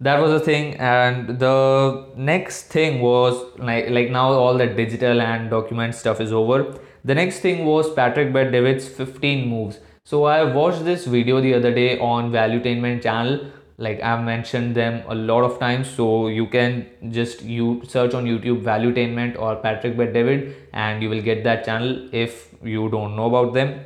that 0.00 0.20
was 0.20 0.32
the 0.32 0.40
thing 0.40 0.74
and 0.76 1.38
the 1.38 2.06
next 2.16 2.72
thing 2.76 3.00
was 3.00 3.40
like 3.58 3.88
like 3.96 4.10
now 4.10 4.24
all 4.32 4.58
the 4.58 4.66
digital 4.66 5.20
and 5.20 5.48
document 5.50 5.94
stuff 5.94 6.20
is 6.20 6.32
over. 6.32 6.58
The 7.04 7.14
next 7.14 7.40
thing 7.40 7.64
was 7.64 7.92
patrick 7.94 8.32
bet 8.32 8.52
david's 8.52 8.88
15 8.88 9.48
moves. 9.48 9.78
So 10.04 10.24
i 10.24 10.42
watched 10.42 10.84
this 10.84 11.06
video 11.06 11.40
the 11.40 11.54
other 11.54 11.72
day 11.72 11.98
on 11.98 12.32
valuetainment 12.32 13.02
channel. 13.04 13.38
Like 13.78 14.02
i've 14.02 14.24
mentioned 14.24 14.74
them 14.74 15.02
a 15.08 15.14
lot 15.14 15.44
of 15.44 15.58
times 15.60 15.88
so 16.00 16.08
you 16.40 16.46
can 16.46 16.86
just 17.10 17.42
you 17.42 17.82
search 17.94 18.14
on 18.14 18.26
youtube 18.32 18.62
valuetainment 18.62 19.38
or 19.38 19.56
patrick 19.56 19.96
bet 19.96 20.12
david 20.12 20.54
and 20.72 21.02
you 21.02 21.08
will 21.14 21.22
get 21.30 21.42
that 21.44 21.64
channel 21.64 22.08
if 22.12 22.54
you 22.62 22.88
don't 22.90 23.16
know 23.16 23.26
about 23.34 23.54
them. 23.54 23.80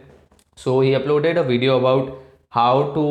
So 0.57 0.81
he 0.81 0.93
uploaded 0.93 1.39
a 1.39 1.45
video 1.45 1.79
about 1.79 2.23
how 2.57 2.93
to 2.97 3.07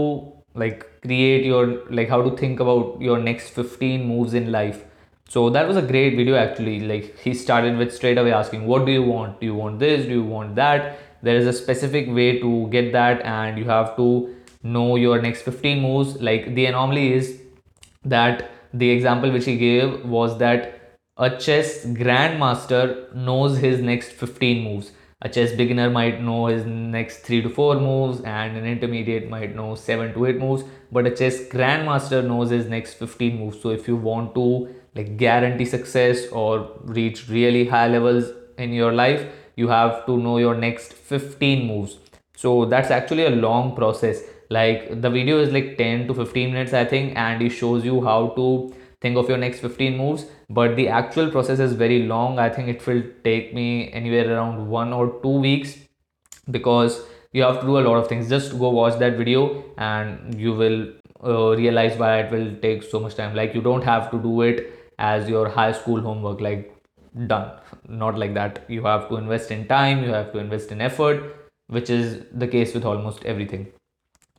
like 0.61 0.83
create 1.01 1.45
your 1.45 1.63
like 1.99 2.09
how 2.09 2.21
to 2.27 2.35
think 2.41 2.59
about 2.59 3.01
your 3.07 3.17
next 3.19 3.49
15 3.49 4.07
moves 4.07 4.33
in 4.33 4.51
life. 4.51 4.83
So 5.29 5.49
that 5.49 5.67
was 5.67 5.77
a 5.77 5.81
great 5.81 6.15
video 6.15 6.35
actually. 6.35 6.79
Like 6.91 7.19
he 7.19 7.33
started 7.33 7.77
with 7.77 7.93
straight 7.93 8.17
away 8.17 8.31
asking 8.31 8.65
what 8.65 8.85
do 8.85 8.91
you 8.91 9.03
want? 9.03 9.39
Do 9.39 9.45
you 9.45 9.55
want 9.55 9.79
this? 9.79 10.05
Do 10.05 10.11
you 10.11 10.23
want 10.23 10.55
that? 10.55 10.99
There 11.21 11.35
is 11.35 11.47
a 11.47 11.53
specific 11.53 12.07
way 12.07 12.39
to 12.39 12.67
get 12.69 12.91
that 12.93 13.21
and 13.35 13.57
you 13.57 13.65
have 13.65 13.95
to 13.97 14.09
know 14.63 14.95
your 14.95 15.21
next 15.21 15.41
15 15.43 15.81
moves. 15.81 16.21
Like 16.21 16.53
the 16.55 16.65
anomaly 16.65 17.13
is 17.13 17.39
that 18.03 18.49
the 18.73 18.89
example 18.89 19.31
which 19.31 19.45
he 19.45 19.57
gave 19.57 20.05
was 20.05 20.37
that 20.39 20.99
a 21.17 21.29
chess 21.37 21.85
grandmaster 21.85 23.13
knows 23.13 23.57
his 23.57 23.79
next 23.79 24.11
15 24.11 24.63
moves 24.63 24.91
a 25.21 25.29
chess 25.29 25.53
beginner 25.53 25.89
might 25.89 26.21
know 26.21 26.47
his 26.47 26.65
next 26.65 27.19
3 27.19 27.41
to 27.43 27.49
4 27.49 27.79
moves 27.79 28.21
and 28.21 28.57
an 28.57 28.65
intermediate 28.65 29.29
might 29.29 29.55
know 29.55 29.73
7 29.73 30.13
to 30.13 30.25
8 30.25 30.37
moves 30.37 30.63
but 30.91 31.07
a 31.07 31.11
chess 31.11 31.39
grandmaster 31.47 32.25
knows 32.25 32.49
his 32.49 32.67
next 32.67 32.95
15 32.95 33.39
moves. 33.39 33.61
So 33.61 33.69
if 33.69 33.87
you 33.87 33.95
want 33.95 34.35
to 34.35 34.75
like 34.93 35.17
guarantee 35.17 35.65
success 35.65 36.27
or 36.27 36.69
reach 36.83 37.29
really 37.29 37.65
high 37.65 37.87
levels 37.87 38.31
in 38.57 38.73
your 38.73 38.91
life 38.91 39.25
you 39.55 39.69
have 39.69 40.05
to 40.05 40.17
know 40.17 40.37
your 40.37 40.55
next 40.55 40.91
15 40.93 41.65
moves. 41.65 41.97
So 42.35 42.65
that's 42.65 42.91
actually 42.91 43.25
a 43.25 43.29
long 43.29 43.73
process. 43.73 44.21
Like 44.49 45.01
the 45.01 45.09
video 45.09 45.39
is 45.39 45.51
like 45.51 45.77
10 45.77 46.07
to 46.07 46.13
15 46.13 46.51
minutes 46.51 46.73
i 46.73 46.85
think 46.85 47.17
and 47.17 47.41
it 47.41 47.49
shows 47.49 47.83
you 47.83 48.03
how 48.03 48.27
to 48.35 48.73
think 49.01 49.17
of 49.17 49.29
your 49.29 49.37
next 49.37 49.59
15 49.59 49.97
moves 49.97 50.25
but 50.49 50.75
the 50.75 50.87
actual 50.87 51.29
process 51.31 51.59
is 51.59 51.73
very 51.73 52.03
long. 52.03 52.39
I 52.39 52.49
think 52.49 52.69
it 52.69 52.85
will 52.85 53.03
take 53.23 53.53
me 53.53 53.91
anywhere 53.91 54.33
around 54.33 54.67
one 54.67 54.93
or 54.93 55.19
two 55.21 55.39
weeks 55.39 55.75
because 56.49 57.01
you 57.33 57.43
have 57.43 57.59
to 57.59 57.65
do 57.65 57.77
a 57.79 57.83
lot 57.87 57.97
of 57.97 58.07
things. 58.07 58.29
Just 58.29 58.57
go 58.57 58.69
watch 58.69 58.99
that 58.99 59.17
video 59.17 59.63
and 59.77 60.39
you 60.39 60.53
will 60.53 60.87
uh, 61.23 61.55
realize 61.55 61.97
why 61.97 62.19
it 62.19 62.31
will 62.31 62.55
take 62.61 62.83
so 62.83 62.99
much 62.99 63.15
time. 63.15 63.35
Like 63.35 63.55
you 63.55 63.61
don't 63.61 63.83
have 63.83 64.11
to 64.11 64.19
do 64.19 64.41
it 64.41 64.71
as 64.99 65.27
your 65.27 65.49
high 65.49 65.71
school 65.71 66.01
homework 66.01 66.41
like 66.41 66.71
done. 67.27 67.51
Not 67.87 68.17
like 68.17 68.33
that. 68.35 68.65
You 68.67 68.83
have 68.83 69.09
to 69.09 69.17
invest 69.17 69.51
in 69.51 69.67
time 69.67 70.03
you 70.03 70.11
have 70.11 70.31
to 70.33 70.39
invest 70.39 70.71
in 70.71 70.81
effort 70.81 71.41
which 71.67 71.89
is 71.89 72.23
the 72.31 72.47
case 72.47 72.73
with 72.73 72.85
almost 72.85 73.25
everything. 73.25 73.71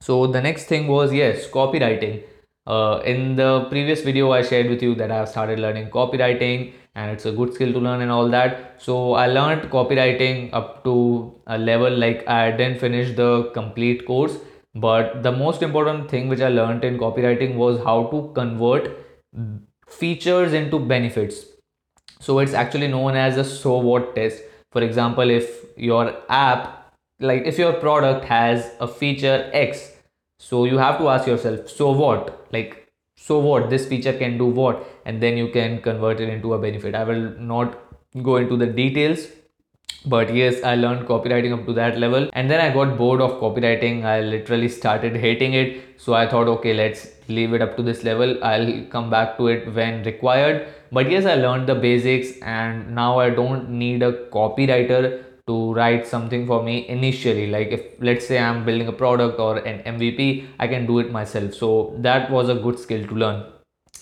So 0.00 0.26
the 0.26 0.40
next 0.40 0.64
thing 0.66 0.86
was 0.86 1.12
yes, 1.12 1.48
copywriting. 1.48 2.22
Uh, 2.66 3.00
in 3.04 3.36
the 3.36 3.66
previous 3.70 4.02
video, 4.02 4.32
I 4.32 4.42
shared 4.42 4.68
with 4.68 4.82
you 4.82 4.94
that 4.96 5.10
I 5.10 5.16
have 5.16 5.28
started 5.28 5.60
learning 5.60 5.90
copywriting 5.90 6.72
and 6.96 7.10
it's 7.10 7.24
a 7.24 7.30
good 7.30 7.54
skill 7.54 7.72
to 7.72 7.78
learn 7.78 8.00
and 8.00 8.10
all 8.10 8.28
that. 8.30 8.82
So 8.82 9.12
I 9.12 9.28
learned 9.28 9.70
copywriting 9.70 10.50
up 10.52 10.82
to 10.84 11.34
a 11.46 11.56
level 11.56 11.96
like 11.96 12.26
I 12.26 12.50
didn't 12.50 12.80
finish 12.80 13.14
the 13.14 13.50
complete 13.54 14.04
course, 14.06 14.38
but 14.74 15.22
the 15.22 15.30
most 15.30 15.62
important 15.62 16.10
thing 16.10 16.28
which 16.28 16.40
I 16.40 16.48
learned 16.48 16.84
in 16.84 16.98
copywriting 16.98 17.54
was 17.54 17.78
how 17.84 18.04
to 18.06 18.32
convert 18.34 18.98
features 19.86 20.52
into 20.52 20.80
benefits. 20.80 21.44
So 22.18 22.40
it's 22.40 22.54
actually 22.54 22.88
known 22.88 23.14
as 23.14 23.36
a 23.36 23.44
so 23.44 23.78
what 23.78 24.16
test. 24.16 24.42
For 24.72 24.82
example, 24.82 25.30
if 25.30 25.64
your 25.76 26.16
app 26.28 26.94
like 27.20 27.44
if 27.46 27.58
your 27.58 27.74
product 27.74 28.24
has 28.24 28.70
a 28.80 28.88
feature 28.88 29.50
x 29.52 29.92
so 30.38 30.64
you 30.64 30.78
have 30.78 30.98
to 30.98 31.08
ask 31.08 31.26
yourself 31.26 31.68
so 31.68 31.92
what? 31.92 32.46
Like 32.52 32.88
so 33.16 33.38
what? 33.38 33.70
This 33.70 33.86
feature 33.86 34.12
can 34.12 34.36
do 34.38 34.46
what? 34.46 34.86
And 35.06 35.22
then 35.22 35.36
you 35.36 35.48
can 35.48 35.80
convert 35.80 36.20
it 36.20 36.28
into 36.28 36.54
a 36.54 36.58
benefit. 36.58 36.94
I 36.94 37.04
will 37.04 37.30
not 37.38 37.78
go 38.22 38.36
into 38.36 38.56
the 38.56 38.66
details 38.66 39.26
but 40.04 40.32
yes 40.32 40.62
i 40.62 40.74
learned 40.74 41.06
copywriting 41.06 41.52
up 41.52 41.66
to 41.66 41.72
that 41.72 41.98
level. 41.98 42.28
And 42.32 42.50
then 42.50 42.60
i 42.60 42.72
got 42.72 42.96
bored 42.96 43.20
of 43.20 43.40
copywriting. 43.40 44.04
I 44.04 44.20
literally 44.20 44.68
started 44.68 45.16
hating 45.16 45.54
it. 45.54 45.82
So 45.96 46.14
i 46.14 46.28
thought 46.28 46.48
okay 46.48 46.74
let's 46.74 47.08
leave 47.28 47.54
it 47.54 47.62
up 47.62 47.76
to 47.76 47.82
this 47.82 48.04
level. 48.04 48.42
I'll 48.44 48.84
come 48.86 49.10
back 49.10 49.36
to 49.38 49.48
it 49.48 49.74
when 49.74 50.02
required. 50.04 50.68
But 50.92 51.10
yes 51.10 51.24
i 51.24 51.34
learned 51.34 51.66
the 51.66 51.74
basics 51.74 52.38
and 52.42 52.94
now 52.94 53.18
i 53.18 53.30
don't 53.30 53.70
need 53.70 54.02
a 54.02 54.12
copywriter 54.38 55.25
to 55.46 55.72
write 55.74 56.06
something 56.06 56.46
for 56.46 56.62
me 56.62 56.88
initially. 56.88 57.46
Like 57.46 57.68
if 57.68 57.82
let's 58.00 58.26
say 58.26 58.38
i'm 58.38 58.64
building 58.64 58.88
a 58.88 58.92
product 58.92 59.38
or 59.38 59.58
an 59.58 59.82
mvp 59.96 60.46
i 60.58 60.66
can 60.66 60.86
do 60.86 60.98
it 60.98 61.12
myself. 61.12 61.54
So 61.54 61.94
that 61.98 62.30
was 62.30 62.48
a 62.48 62.54
good 62.54 62.78
skill 62.78 63.06
to 63.06 63.14
learn. 63.14 63.44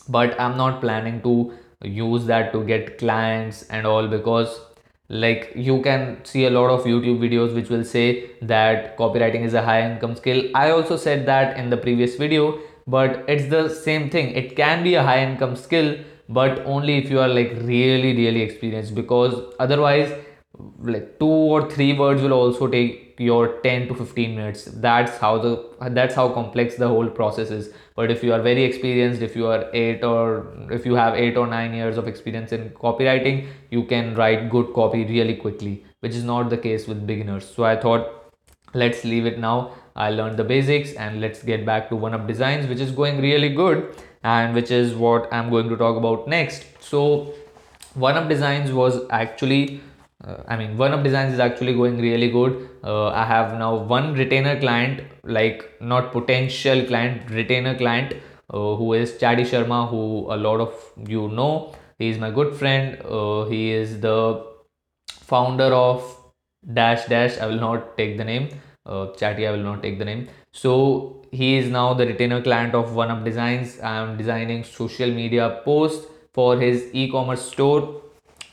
But 0.08 0.38
i'm 0.40 0.56
not 0.56 0.80
planning 0.80 1.20
to 1.22 1.52
use 1.82 2.24
that 2.26 2.52
to 2.52 2.64
get 2.64 2.96
clients 2.98 3.64
and 3.64 3.86
all 3.86 4.08
because 4.08 4.60
like 5.10 5.52
you 5.54 5.82
can 5.82 6.24
see 6.24 6.46
a 6.46 6.50
lot 6.50 6.70
of 6.70 6.84
youtube 6.84 7.18
videos 7.18 7.54
which 7.54 7.68
will 7.68 7.84
say 7.84 8.30
that 8.40 8.96
copywriting 8.96 9.44
is 9.44 9.52
a 9.52 9.62
high 9.62 9.82
income 9.90 10.16
skill. 10.16 10.42
I 10.54 10.70
also 10.70 10.96
said 10.96 11.26
that 11.26 11.58
in 11.58 11.68
the 11.68 11.76
previous 11.76 12.16
video 12.16 12.58
but 12.86 13.24
it's 13.28 13.48
the 13.48 13.68
same 13.68 14.10
thing. 14.10 14.34
It 14.34 14.56
can 14.56 14.82
be 14.82 14.94
a 14.94 15.02
high 15.02 15.22
income 15.24 15.56
skill 15.56 15.96
but 16.28 16.60
only 16.64 16.96
if 16.96 17.10
you 17.10 17.20
are 17.20 17.28
like 17.28 17.52
really 17.56 18.16
really 18.16 18.40
experienced 18.40 18.94
because 18.94 19.54
otherwise 19.60 20.10
like 20.80 21.18
two 21.18 21.26
or 21.26 21.70
three 21.70 21.92
words 21.98 22.22
will 22.22 22.32
also 22.32 22.66
take 22.68 23.16
your 23.18 23.60
10 23.62 23.88
to 23.88 23.94
15 23.94 24.36
minutes. 24.36 24.64
That's 24.64 25.16
how 25.18 25.38
the 25.38 25.90
that's 25.90 26.14
how 26.14 26.28
complex 26.28 26.76
the 26.76 26.88
whole 26.88 27.08
process 27.08 27.50
is. 27.50 27.72
But 27.96 28.10
if 28.10 28.22
you 28.22 28.32
are 28.32 28.40
very 28.40 28.64
experienced 28.64 29.22
if 29.22 29.36
you 29.36 29.46
are 29.46 29.68
8 29.72 30.04
or 30.04 30.52
if 30.70 30.86
you 30.86 30.94
have 30.94 31.14
8 31.14 31.36
or 31.36 31.46
9 31.46 31.74
years 31.74 31.96
of 31.96 32.08
experience 32.08 32.52
in 32.52 32.70
copywriting 32.70 33.46
you 33.70 33.84
can 33.84 34.14
write 34.14 34.50
good 34.50 34.72
copy 34.74 35.04
really 35.04 35.36
quickly 35.36 35.84
which 36.00 36.14
is 36.14 36.24
not 36.24 36.50
the 36.50 36.56
case 36.56 36.86
with 36.86 37.06
beginners. 37.06 37.48
So 37.54 37.64
i 37.64 37.76
thought 37.76 38.34
let's 38.74 39.04
leave 39.04 39.26
it 39.26 39.38
now. 39.38 39.72
I 39.96 40.10
learned 40.10 40.36
the 40.36 40.44
basics 40.44 40.92
and 40.94 41.20
let's 41.20 41.42
get 41.42 41.64
back 41.64 41.88
to 41.88 41.96
one 41.96 42.14
up 42.14 42.26
designs 42.26 42.66
which 42.66 42.80
is 42.80 42.90
going 42.90 43.20
really 43.20 43.48
good 43.48 43.96
and 44.24 44.54
which 44.54 44.70
is 44.70 44.94
what 44.94 45.32
i'm 45.32 45.50
going 45.50 45.68
to 45.68 45.76
talk 45.76 45.96
about 45.96 46.28
next. 46.28 46.64
So 46.80 47.34
one 47.94 48.16
up 48.16 48.28
designs 48.28 48.72
was 48.72 49.02
actually 49.10 49.80
uh, 50.26 50.42
I 50.48 50.56
mean, 50.56 50.76
one 50.76 50.92
up 50.92 51.02
designs 51.04 51.34
is 51.34 51.40
actually 51.40 51.74
going 51.74 52.00
really 52.00 52.30
good. 52.30 52.68
Uh, 52.82 53.08
I 53.08 53.24
have 53.24 53.58
now 53.58 53.76
one 53.76 54.14
retainer 54.14 54.58
client, 54.58 55.02
like 55.22 55.70
not 55.80 56.12
potential 56.12 56.84
client, 56.86 57.30
retainer 57.30 57.76
client, 57.76 58.14
uh, 58.50 58.74
who 58.76 58.92
is 58.94 59.12
Chadi 59.12 59.46
Sharma, 59.52 59.88
who 59.88 60.32
a 60.32 60.36
lot 60.36 60.60
of 60.60 60.74
you 61.08 61.28
know. 61.28 61.74
He 61.98 62.08
is 62.08 62.18
my 62.18 62.30
good 62.30 62.56
friend. 62.56 63.00
Uh, 63.02 63.44
he 63.44 63.70
is 63.70 64.00
the 64.00 64.44
founder 65.30 65.72
of 65.72 66.16
dash 66.72 67.06
dash 67.06 67.38
i 67.38 67.46
will 67.46 67.60
not 67.60 67.96
take 67.98 68.16
the 68.16 68.24
name 68.24 68.48
uh, 68.86 69.06
chatty 69.20 69.46
i 69.46 69.50
will 69.50 69.66
not 69.70 69.82
take 69.82 69.98
the 69.98 70.04
name 70.04 70.28
so 70.52 71.22
he 71.30 71.56
is 71.56 71.68
now 71.70 71.92
the 71.94 72.06
retainer 72.06 72.40
client 72.40 72.74
of 72.74 72.94
one 72.94 73.10
up 73.10 73.24
designs 73.24 73.78
i 73.80 73.96
am 73.96 74.16
designing 74.16 74.64
social 74.64 75.10
media 75.10 75.60
posts 75.64 76.06
for 76.32 76.56
his 76.58 76.88
e-commerce 76.92 77.42
store 77.52 78.00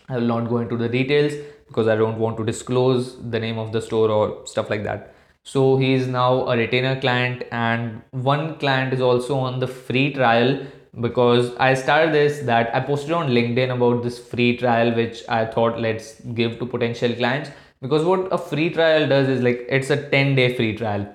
i 0.09 0.17
will 0.17 0.31
not 0.33 0.49
go 0.49 0.57
into 0.57 0.77
the 0.77 0.89
details 0.89 1.33
because 1.71 1.87
i 1.87 1.95
don't 1.95 2.17
want 2.23 2.37
to 2.37 2.45
disclose 2.45 3.17
the 3.35 3.39
name 3.39 3.57
of 3.57 3.71
the 3.71 3.81
store 3.81 4.09
or 4.11 4.45
stuff 4.45 4.69
like 4.69 4.83
that. 4.83 5.13
So 5.43 5.77
he 5.77 5.93
is 5.93 6.07
now 6.07 6.47
a 6.47 6.55
retainer 6.55 6.99
client 7.01 7.43
and 7.51 8.01
one 8.11 8.59
client 8.59 8.93
is 8.93 9.01
also 9.01 9.37
on 9.37 9.59
the 9.59 9.67
free 9.67 10.13
trial 10.13 10.59
because 10.99 11.55
I 11.55 11.73
started 11.73 12.13
this 12.13 12.39
that 12.41 12.75
I 12.75 12.79
posted 12.81 13.11
on 13.11 13.29
LinkedIn 13.29 13.73
about 13.73 14.03
this 14.03 14.19
free 14.19 14.57
trial 14.57 14.93
which 14.93 15.23
I 15.27 15.45
thought 15.45 15.79
let's 15.79 16.19
give 16.35 16.59
to 16.59 16.65
potential 16.65 17.13
clients 17.13 17.49
because 17.81 18.05
what 18.05 18.31
a 18.31 18.37
free 18.37 18.69
trial 18.69 19.07
does 19.07 19.29
is 19.29 19.41
like 19.41 19.65
it's 19.67 19.89
a 19.89 20.09
10 20.09 20.35
day 20.35 20.55
free 20.55 20.75
trial. 20.75 21.07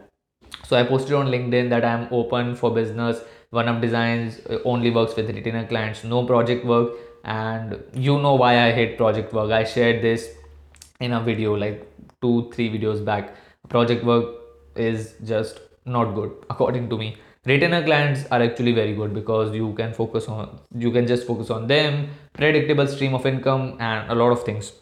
So 0.65 0.77
i 0.77 0.83
posted 0.83 1.13
on 1.13 1.29
linkedin 1.29 1.71
that 1.71 1.85
i'm 1.85 2.09
open 2.11 2.57
for 2.57 2.75
business. 2.75 3.21
One 3.51 3.69
up 3.69 3.81
designs 3.81 4.41
uh, 4.51 4.59
only 4.65 4.91
works 4.91 5.15
with 5.15 5.31
retainer 5.31 5.67
clients 5.67 6.03
no 6.03 6.25
project 6.27 6.65
work. 6.65 6.95
And 7.25 7.81
you 7.93 8.19
know 8.19 8.35
why 8.35 8.59
i 8.67 8.73
hate 8.73 8.97
project 8.97 9.33
work. 9.33 9.53
I 9.53 9.63
shared 9.63 10.03
this 10.03 10.29
in 11.01 11.13
a 11.13 11.21
video 11.21 11.55
like 11.55 11.87
two 12.23 12.51
three 12.55 12.71
videos 12.71 13.05
back 13.05 13.35
project 13.69 14.05
work 14.05 14.27
is 14.77 15.15
just 15.25 15.61
not 15.85 16.15
good 16.15 16.33
according 16.51 16.89
to 16.91 16.99
me. 16.99 17.17
Retainer 17.45 17.85
clients 17.85 18.25
are 18.33 18.43
actually 18.43 18.73
very 18.73 18.93
good 18.95 19.15
because 19.15 19.55
you 19.55 19.73
can 19.75 19.93
focus 19.93 20.27
on 20.27 20.59
you 20.77 20.91
can 20.91 21.07
just 21.07 21.27
focus 21.27 21.51
on 21.51 21.69
them 21.69 22.09
predictable 22.33 22.87
stream 22.89 23.15
of 23.15 23.25
income 23.25 23.77
and 23.79 24.11
a 24.11 24.15
lot 24.15 24.33
of 24.33 24.43
things. 24.43 24.73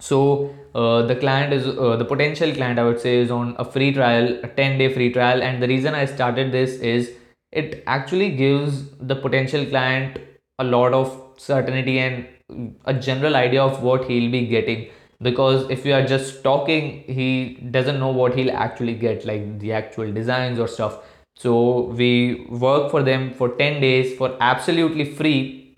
So 0.00 0.54
uh, 0.74 1.02
the 1.02 1.16
client 1.16 1.52
is 1.54 1.66
uh, 1.66 1.96
the 1.96 2.04
potential 2.04 2.52
client 2.52 2.78
i 2.78 2.84
would 2.84 3.00
say 3.00 3.16
is 3.18 3.30
on 3.30 3.54
a 3.58 3.64
free 3.64 3.92
trial 3.92 4.38
a 4.42 4.48
10 4.48 4.78
day 4.78 4.92
free 4.92 5.12
trial. 5.12 5.42
And 5.42 5.62
the 5.62 5.68
reason 5.68 5.94
i 5.94 6.04
started 6.04 6.52
this 6.52 6.74
is 6.94 7.12
it 7.52 7.82
actually 7.86 8.30
gives 8.36 8.90
the 8.98 9.16
potential 9.16 9.64
client 9.64 10.18
a 10.58 10.64
lot 10.64 10.92
of 10.92 11.20
certainty 11.38 11.98
and 11.98 12.26
a 12.84 12.92
general 12.92 13.36
idea 13.36 13.62
of 13.62 13.82
what 13.82 14.04
he'll 14.04 14.30
be 14.30 14.46
getting 14.46 14.88
because 15.20 15.68
if 15.70 15.84
you 15.86 15.94
are 15.94 16.04
just 16.04 16.42
talking 16.42 17.04
he 17.06 17.54
doesn't 17.70 17.98
know 17.98 18.10
what 18.10 18.34
he'll 18.34 18.56
actually 18.56 18.94
get 18.94 19.24
like 19.24 19.58
the 19.58 19.72
actual 19.72 20.12
designs 20.12 20.58
or 20.58 20.68
stuff. 20.68 20.98
So 21.36 21.86
we 21.86 22.46
work 22.48 22.90
for 22.90 23.02
them 23.02 23.32
for 23.34 23.48
10 23.56 23.80
days 23.80 24.16
for 24.16 24.36
absolutely 24.40 25.04
free. 25.04 25.76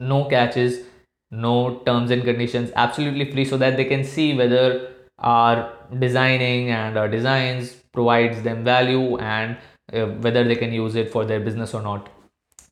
No 0.00 0.24
catches 0.24 0.84
no 1.30 1.80
terms 1.84 2.10
and 2.10 2.24
conditions 2.24 2.70
absolutely 2.74 3.30
free 3.30 3.44
so 3.44 3.56
that 3.58 3.76
they 3.76 3.84
can 3.84 4.02
see 4.02 4.34
whether 4.34 4.94
our 5.18 5.72
designing 5.98 6.70
and 6.70 6.96
our 6.96 7.08
designs 7.08 7.74
provides 7.92 8.42
them 8.42 8.64
value 8.64 9.18
and 9.18 9.56
uh, 9.92 10.06
whether 10.22 10.44
they 10.44 10.56
can 10.56 10.72
use 10.72 10.94
it 10.94 11.10
for 11.10 11.24
their 11.24 11.40
business 11.40 11.74
or 11.74 11.82
not. 11.82 12.08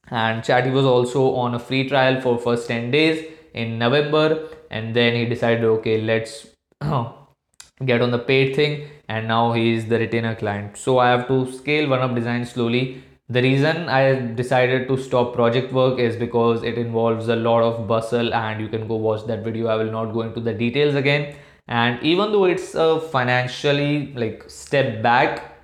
And 0.09 0.45
chatty 0.45 0.71
was 0.71 0.85
also 0.85 1.35
on 1.35 1.55
a 1.55 1.59
free 1.59 1.89
trial 1.89 2.21
for 2.21 2.39
first 2.39 2.69
10 2.69 2.91
days 2.91 3.27
in 3.53 3.79
november 3.79 4.49
and 4.71 4.95
then 4.95 5.15
he 5.15 5.25
decided 5.25 5.65
okay 5.65 6.01
let's 6.01 6.47
get 7.85 8.01
on 8.01 8.11
the 8.11 8.19
paid 8.19 8.55
thing 8.57 8.89
and 9.09 9.29
now 9.29 9.53
he 9.53 9.75
is 9.75 9.87
the 9.87 9.99
retainer 9.99 10.35
client 10.35 10.77
so 10.77 10.99
i 10.99 11.09
have 11.09 11.27
to 11.29 11.51
scale 11.53 11.89
one 11.89 12.01
up 12.01 12.15
design 12.15 12.45
slowly 12.45 13.03
the 13.29 13.43
reason 13.43 13.89
I 13.89 14.15
decided 14.37 14.87
to 14.87 14.97
stop 14.97 15.35
project 15.35 15.73
work 15.73 15.99
is 15.99 16.15
because 16.15 16.63
it 16.63 16.79
involves 16.79 17.27
a 17.27 17.35
lot 17.35 17.63
of 17.63 17.89
bustle 17.89 18.33
and 18.33 18.61
you 18.61 18.69
can 18.69 18.87
go 18.87 18.95
watch 18.95 19.27
that 19.27 19.43
video. 19.43 19.67
I 19.67 19.75
will 19.75 19.91
not 19.91 20.13
go 20.13 20.21
into 20.21 20.39
the 20.39 20.55
details 20.55 20.95
again. 20.95 21.35
And 21.67 22.01
even 22.05 22.31
though 22.31 22.45
it's 22.45 22.77
a 22.77 23.01
financially 23.01 24.13
like 24.15 24.45
step 24.47 25.03
back 25.03 25.57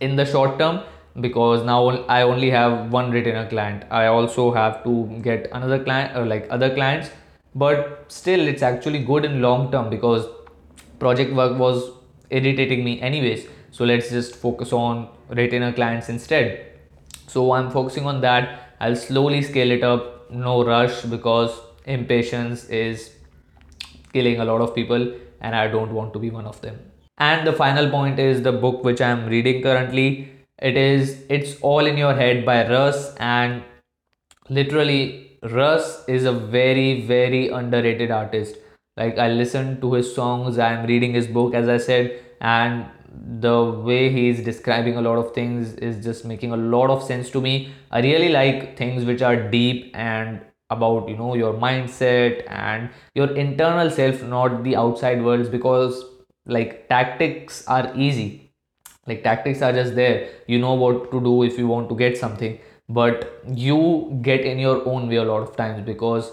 in 0.00 0.16
the 0.16 0.24
short 0.24 0.58
term, 0.58 0.80
because 1.20 1.62
now 1.62 1.88
I 2.06 2.22
only 2.22 2.48
have 2.48 2.90
one 2.90 3.10
retainer 3.10 3.46
client. 3.46 3.84
I 3.90 4.06
also 4.06 4.50
have 4.52 4.82
to 4.84 5.20
get 5.20 5.48
another 5.52 5.84
client 5.84 6.16
or 6.16 6.24
like 6.24 6.46
other 6.48 6.74
clients, 6.74 7.10
but 7.54 8.04
still 8.08 8.46
it's 8.46 8.62
actually 8.62 9.00
good 9.04 9.24
in 9.24 9.40
long 9.42 9.70
term 9.72 9.90
because 9.90 10.26
project 10.98 11.32
work 11.32 11.58
was 11.58 11.90
irritating 12.30 12.84
me 12.84 13.00
anyways. 13.00 13.46
So 13.70 13.84
let's 13.84 14.10
just 14.10 14.36
focus 14.36 14.72
on 14.72 15.08
retainer 15.28 15.72
clients 15.72 16.08
instead. 16.08 16.66
So 17.26 17.52
i'm 17.52 17.70
focusing 17.70 18.06
on 18.06 18.20
that. 18.22 18.74
I'll 18.80 18.96
slowly 18.96 19.42
scale 19.42 19.70
it 19.70 19.82
up. 19.82 20.30
No 20.30 20.64
rush 20.64 21.02
because 21.02 21.58
impatience 21.84 22.64
is 22.66 23.10
killing 24.12 24.40
a 24.40 24.44
lot 24.44 24.60
of 24.60 24.74
people 24.74 25.12
and 25.40 25.54
i 25.54 25.66
don't 25.68 25.92
want 25.92 26.12
to 26.12 26.18
be 26.18 26.30
one 26.30 26.46
of 26.46 26.60
them. 26.60 26.78
And 27.18 27.46
the 27.46 27.52
final 27.52 27.90
point 27.90 28.18
is 28.18 28.42
the 28.42 28.52
book 28.52 28.84
which 28.84 29.00
i'm 29.00 29.26
reading 29.26 29.62
currently. 29.62 30.32
It 30.58 30.76
is 30.76 31.24
it's 31.28 31.60
all 31.60 31.86
in 31.86 31.96
your 31.96 32.14
head 32.14 32.44
by 32.44 32.68
russ 32.68 33.14
and 33.16 33.62
literally 34.48 35.27
russ 35.42 36.04
is 36.08 36.24
a 36.24 36.32
very 36.32 37.02
very 37.06 37.48
underrated 37.48 38.10
artist. 38.10 38.56
Like 38.96 39.18
i 39.18 39.28
listen 39.28 39.80
to 39.80 39.92
his 39.94 40.12
songs 40.12 40.58
i'm 40.58 40.86
reading 40.86 41.12
his 41.12 41.28
book 41.28 41.54
as 41.54 41.68
i 41.68 41.76
said 41.76 42.20
and 42.40 42.86
the 43.40 43.64
way 43.88 44.10
he's 44.10 44.42
describing 44.42 44.96
a 44.96 45.00
lot 45.00 45.16
of 45.16 45.34
things 45.34 45.74
is 45.74 46.02
just 46.04 46.24
making 46.24 46.52
a 46.52 46.56
lot 46.56 46.90
of 46.90 47.02
sense 47.02 47.30
to 47.30 47.40
me. 47.40 47.72
I 47.90 48.00
really 48.00 48.28
like 48.28 48.76
things 48.76 49.04
which 49.04 49.22
are 49.22 49.48
deep 49.50 49.90
and 49.94 50.40
about 50.70 51.08
you 51.08 51.16
know 51.16 51.34
your 51.34 51.54
mindset 51.54 52.44
and 52.50 52.90
your 53.14 53.34
internal 53.34 53.90
self 53.90 54.22
not 54.22 54.62
the 54.62 54.76
outside 54.76 55.24
worlds 55.24 55.48
because 55.48 56.04
like 56.46 56.88
tactics 56.88 57.66
are 57.66 57.92
easy. 57.96 58.52
Like 59.06 59.22
tactics 59.22 59.62
are 59.62 59.72
just 59.72 59.94
there. 59.94 60.28
You 60.46 60.58
know 60.58 60.74
what 60.74 61.10
to 61.10 61.20
do 61.20 61.42
if 61.42 61.58
you 61.58 61.66
want 61.66 61.88
to 61.88 61.96
get 61.96 62.18
something 62.18 62.58
but 62.88 63.42
you 63.46 64.18
get 64.22 64.40
in 64.40 64.58
your 64.58 64.86
own 64.88 65.08
way 65.08 65.16
a 65.16 65.24
lot 65.24 65.42
of 65.42 65.56
times 65.56 65.84
because 65.84 66.32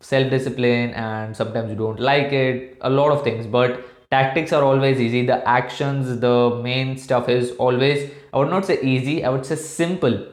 self 0.00 0.30
discipline 0.30 0.90
and 0.90 1.36
sometimes 1.36 1.70
you 1.70 1.76
don't 1.76 2.00
like 2.00 2.32
it 2.32 2.78
a 2.80 2.90
lot 2.90 3.10
of 3.10 3.22
things. 3.22 3.46
But 3.46 3.84
tactics 4.10 4.52
are 4.52 4.62
always 4.62 5.00
easy. 5.00 5.26
The 5.26 5.46
actions 5.48 6.20
the 6.20 6.60
main 6.62 6.96
stuff 6.96 7.28
is 7.28 7.52
always 7.52 8.10
i 8.32 8.38
would 8.38 8.50
not 8.50 8.66
say 8.66 8.80
easy 8.82 9.24
i 9.24 9.28
would 9.28 9.44
say 9.46 9.56
simple. 9.56 10.26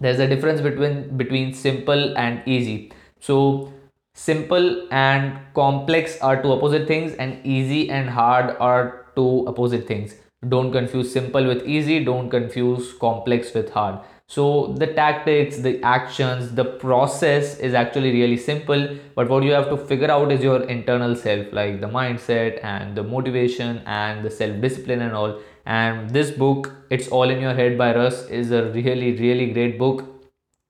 There's 0.00 0.20
a 0.20 0.28
difference 0.28 0.60
between 0.60 1.16
between 1.16 1.54
simple 1.54 2.16
and 2.16 2.42
easy. 2.46 2.92
So 3.20 3.72
simple 4.14 4.86
and 4.92 5.38
complex 5.54 6.20
are 6.20 6.40
two 6.42 6.52
opposite 6.52 6.86
things 6.86 7.14
and 7.14 7.44
easy 7.44 7.90
and 7.90 8.08
hard 8.08 8.56
are 8.60 9.06
two 9.16 9.44
opposite 9.48 9.88
things. 9.88 10.14
Don't 10.48 10.70
confuse 10.70 11.12
simple 11.12 11.44
with 11.44 11.66
easy 11.66 12.04
don't 12.04 12.30
confuse 12.30 12.92
complex 12.92 13.52
with 13.54 13.70
hard 13.70 13.98
so 14.30 14.74
the 14.80 14.86
tactics 14.86 15.56
the 15.66 15.82
actions 15.82 16.50
the 16.54 16.64
process 16.64 17.58
is 17.58 17.72
actually 17.72 18.12
really 18.12 18.36
simple 18.36 18.82
but 19.14 19.28
what 19.30 19.42
you 19.42 19.52
have 19.52 19.68
to 19.70 19.76
figure 19.76 20.10
out 20.10 20.30
is 20.30 20.42
your 20.42 20.62
internal 20.64 21.16
self 21.16 21.46
like 21.52 21.80
the 21.80 21.86
mindset 21.86 22.62
and 22.62 22.94
the 22.94 23.02
motivation 23.02 23.80
and 23.86 24.22
the 24.24 24.30
self 24.30 24.60
discipline 24.60 25.00
and 25.00 25.14
all. 25.14 25.40
And 25.64 26.10
this 26.10 26.30
book 26.30 26.70
it's 26.90 27.08
all 27.08 27.30
in 27.30 27.40
your 27.40 27.54
head 27.54 27.78
by 27.78 27.94
russ 27.94 28.26
is 28.28 28.50
a 28.50 28.64
really 28.72 29.16
really 29.16 29.50
great 29.52 29.78
book. 29.78 30.04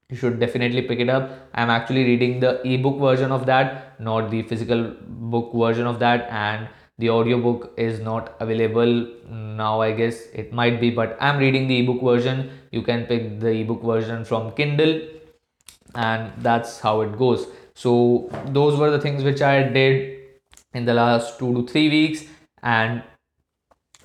You 0.08 0.16
should 0.16 0.38
definitely 0.40 0.82
pick 0.82 1.00
it 1.00 1.08
up. 1.08 1.30
I'm 1.52 1.68
actually 1.68 2.04
reading 2.04 2.40
the 2.40 2.60
ebook 2.66 2.98
version 3.00 3.32
of 3.32 3.44
that 3.46 3.88
not 4.00 4.30
the 4.30 4.42
physical 4.42 4.94
book 5.06 5.52
version 5.54 5.86
of 5.86 5.98
that. 5.98 6.28
And 6.30 6.68
the 6.98 7.10
audiobook 7.10 7.72
is 7.76 8.00
not 8.00 8.34
available 8.40 9.06
now 9.30 9.80
i 9.80 9.92
guess. 9.92 10.22
It 10.34 10.52
might 10.52 10.80
be 10.80 10.90
but 10.90 11.16
i'm 11.20 11.38
reading 11.38 11.68
the 11.68 11.78
ebook 11.80 12.02
version. 12.02 12.50
You 12.72 12.82
can 12.82 13.06
pick 13.06 13.40
the 13.40 13.50
ebook 13.50 13.82
version 13.82 14.24
from 14.24 14.52
kindle 14.52 15.00
and 15.94 16.32
that's 16.38 16.80
how 16.80 17.00
it 17.02 17.16
goes. 17.18 17.46
So 17.74 18.28
those 18.46 18.78
were 18.78 18.90
the 18.90 19.00
things 19.00 19.22
which 19.22 19.42
i 19.42 19.62
did 19.62 20.18
in 20.74 20.84
the 20.84 20.94
last 20.94 21.38
2 21.38 21.54
to 21.54 21.66
3 21.72 21.88
weeks 21.88 22.24
and 22.62 23.02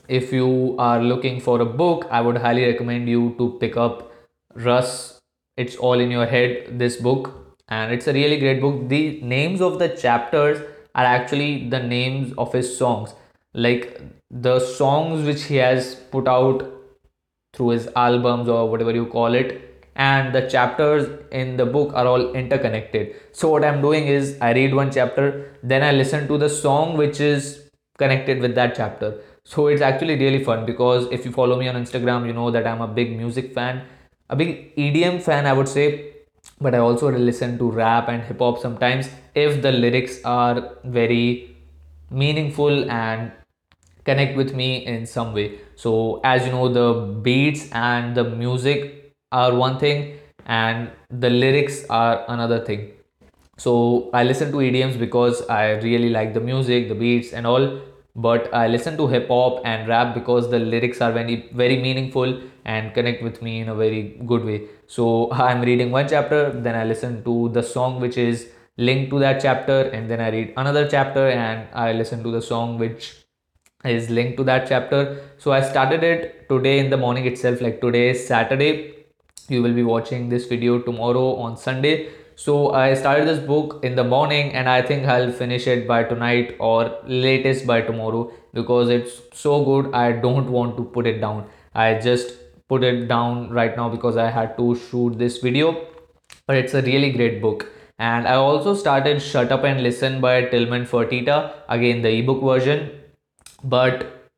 if 0.08 0.32
you 0.32 0.76
are 0.78 1.02
looking 1.02 1.40
for 1.40 1.62
a 1.62 1.66
book 1.66 2.08
i 2.12 2.22
would 2.22 2.38
highly 2.38 2.66
recommend 2.66 3.10
you 3.10 3.36
to 3.38 3.58
pick 3.60 3.78
up 3.78 4.12
russ. 4.56 5.20
It's 5.58 5.76
all 5.76 6.00
in 6.00 6.12
your 6.12 6.26
head 6.26 6.80
this 6.80 6.98
book 6.98 7.58
and 7.70 7.92
it's 7.92 8.08
a 8.08 8.14
really 8.14 8.38
great 8.40 8.62
book. 8.62 8.88
The 8.90 9.22
names 9.22 9.62
of 9.62 9.80
the 9.80 9.90
chapters 9.90 10.62
are 10.96 11.06
actually 11.06 11.70
the 11.70 11.80
names 11.80 12.34
of 12.38 12.54
his 12.54 12.78
songs. 12.78 13.14
Like 13.54 14.02
the 14.30 14.60
songs 14.60 15.26
which 15.26 15.44
he 15.44 15.56
has 15.58 15.96
put 15.96 16.28
out 16.28 16.70
through 17.54 17.70
his 17.70 17.88
albums 17.96 18.50
or 18.50 18.70
whatever 18.70 18.92
you 18.92 19.06
call 19.06 19.34
it 19.34 19.70
and 19.96 20.34
the 20.34 20.42
chapters 20.50 21.08
in 21.32 21.56
the 21.56 21.66
book 21.66 21.94
are 21.94 22.08
all 22.08 22.34
interconnected. 22.34 23.16
So 23.32 23.50
what 23.50 23.64
i'm 23.64 23.82
doing 23.82 24.08
is 24.08 24.38
i 24.42 24.52
read 24.54 24.74
one 24.74 24.92
chapter 24.92 25.56
then 25.62 25.84
i 25.84 25.92
listen 25.92 26.28
to 26.30 26.38
the 26.38 26.50
song 26.50 26.98
which 26.98 27.20
is 27.20 27.70
connected 27.98 28.40
with 28.40 28.56
that 28.56 28.76
chapter. 28.76 29.22
So 29.46 29.68
it's 29.68 29.82
actually 29.82 30.18
really 30.18 30.44
fun 30.44 30.66
because 30.66 31.08
if 31.12 31.26
you 31.26 31.32
follow 31.32 31.60
me 31.60 31.68
on 31.68 31.76
instagram 31.76 32.26
you 32.26 32.34
know 32.34 32.50
that 32.50 32.66
i'm 32.66 32.82
a 32.82 32.88
big 32.88 33.16
music 33.16 33.54
fan 33.54 33.84
a 34.30 34.36
big 34.36 34.76
edm 34.76 35.22
fan 35.22 35.46
i 35.46 35.54
would 35.54 35.68
say. 35.68 36.10
But 36.60 36.76
I 36.76 36.80
also 36.80 37.10
listen 37.12 37.58
to 37.58 37.72
rap 37.72 38.10
and 38.10 38.24
hip 38.24 38.40
hop 38.40 38.60
sometimes 38.60 39.10
if 39.36 39.62
the 39.62 39.72
lyrics 39.72 40.20
are 40.24 40.78
very 40.84 41.56
meaningful 42.10 42.90
and 42.92 43.32
connect 44.06 44.36
with 44.38 44.54
me 44.54 44.86
in 44.86 45.06
some 45.06 45.34
way. 45.34 45.60
So, 45.76 46.22
as 46.24 46.46
you 46.46 46.52
know, 46.52 46.68
the 46.70 47.22
beats 47.22 47.70
and 47.72 48.16
the 48.16 48.24
music 48.24 49.16
are 49.32 49.54
one 49.56 49.80
thing, 49.80 50.20
and 50.46 50.90
the 51.10 51.30
lyrics 51.30 51.86
are 51.90 52.26
another 52.28 52.64
thing. 52.64 52.92
So, 53.58 54.10
I 54.14 54.24
listen 54.24 54.52
to 54.52 54.58
EDMs 54.58 55.00
because 55.00 55.42
I 55.48 55.72
really 55.88 56.10
like 56.10 56.34
the 56.34 56.40
music, 56.40 56.90
the 56.90 56.96
beats, 56.96 57.34
and 57.34 57.48
all. 57.48 57.82
But 58.16 58.54
I 58.54 58.68
listen 58.68 58.96
to 58.98 59.08
hip 59.08 59.28
hop 59.28 59.62
and 59.66 59.88
rap 59.88 60.14
because 60.14 60.52
the 60.52 60.60
lyrics 60.60 61.02
are 61.02 61.12
very, 61.12 61.50
very 61.52 61.82
meaningful 61.82 62.42
and 62.64 62.94
connect 62.94 63.24
with 63.24 63.42
me 63.42 63.62
in 63.62 63.70
a 63.70 63.76
very 63.76 64.20
good 64.28 64.46
way. 64.46 64.68
So, 64.88 65.32
I'm 65.48 65.62
reading 65.62 65.92
one 65.92 66.08
chapter, 66.08 66.52
then 66.52 66.76
I 66.76 66.84
listen 66.84 67.24
to 67.24 67.50
the 67.50 67.64
song 67.64 68.00
which 68.00 68.18
is 68.18 68.50
linked 68.78 69.12
to 69.12 69.20
that 69.20 69.42
chapter, 69.42 69.82
and 69.82 70.10
then 70.10 70.20
I 70.20 70.30
read 70.30 70.54
another 70.58 70.88
chapter 70.88 71.30
and 71.30 71.68
I 71.74 71.94
listen 71.94 72.24
to 72.24 72.32
the 72.32 72.42
song 72.42 72.78
which 72.80 73.14
is 73.86 74.10
linked 74.10 74.38
to 74.38 74.44
that 74.46 74.68
chapter. 74.68 75.22
So 75.38 75.52
I 75.52 75.62
started 75.62 76.04
it 76.04 76.50
today 76.50 76.80
in 76.80 76.90
the 76.90 76.98
morning 76.98 77.26
itself, 77.26 77.62
like 77.62 77.82
today 77.82 78.10
is 78.10 78.26
Saturday. 78.26 78.94
You 79.50 79.62
will 79.62 79.74
be 79.74 79.84
watching 79.84 80.30
this 80.30 80.46
video 80.46 80.80
tomorrow 80.80 81.36
on 81.36 81.58
Sunday. 81.58 82.10
So 82.36 82.72
I 82.72 82.94
started 82.96 83.28
this 83.28 83.40
book 83.46 83.84
in 83.84 83.96
the 83.96 84.04
morning 84.04 84.54
and 84.54 84.68
I 84.68 84.82
think 84.82 85.06
I'll 85.06 85.32
finish 85.32 85.68
it 85.68 85.88
by 85.88 86.04
tonight 86.04 86.56
or 86.60 86.98
latest 87.06 87.68
by 87.68 87.82
tomorrow 87.82 88.32
because 88.54 88.90
it's 88.90 89.22
so 89.34 89.64
good. 89.64 89.94
I 89.94 90.14
don't 90.14 90.50
want 90.50 90.78
to 90.78 90.84
put 90.84 91.06
it 91.06 91.20
down. 91.20 91.46
I 91.76 92.00
just 92.00 92.36
put 92.70 92.84
it 92.84 93.08
down 93.08 93.52
right 93.52 93.76
now 93.78 93.90
because 93.90 94.18
I 94.18 94.32
had 94.32 94.58
to 94.58 94.76
shoot 94.76 95.20
this 95.20 95.38
video. 95.40 95.86
But 96.48 96.56
it's 96.56 96.74
a 96.74 96.82
really 96.82 97.12
great 97.12 97.42
book. 97.42 97.68
And 98.00 98.28
I 98.28 98.36
also 98.36 98.74
started 98.74 99.22
Shut 99.22 99.52
Up 99.52 99.64
and 99.64 99.84
Listen 99.84 100.20
by 100.20 100.46
Tilman 100.46 100.86
Fertitta, 100.86 101.54
again 101.70 102.02
the 102.02 102.10
ebook 102.10 102.44
version. 102.44 102.92
But 103.64 104.30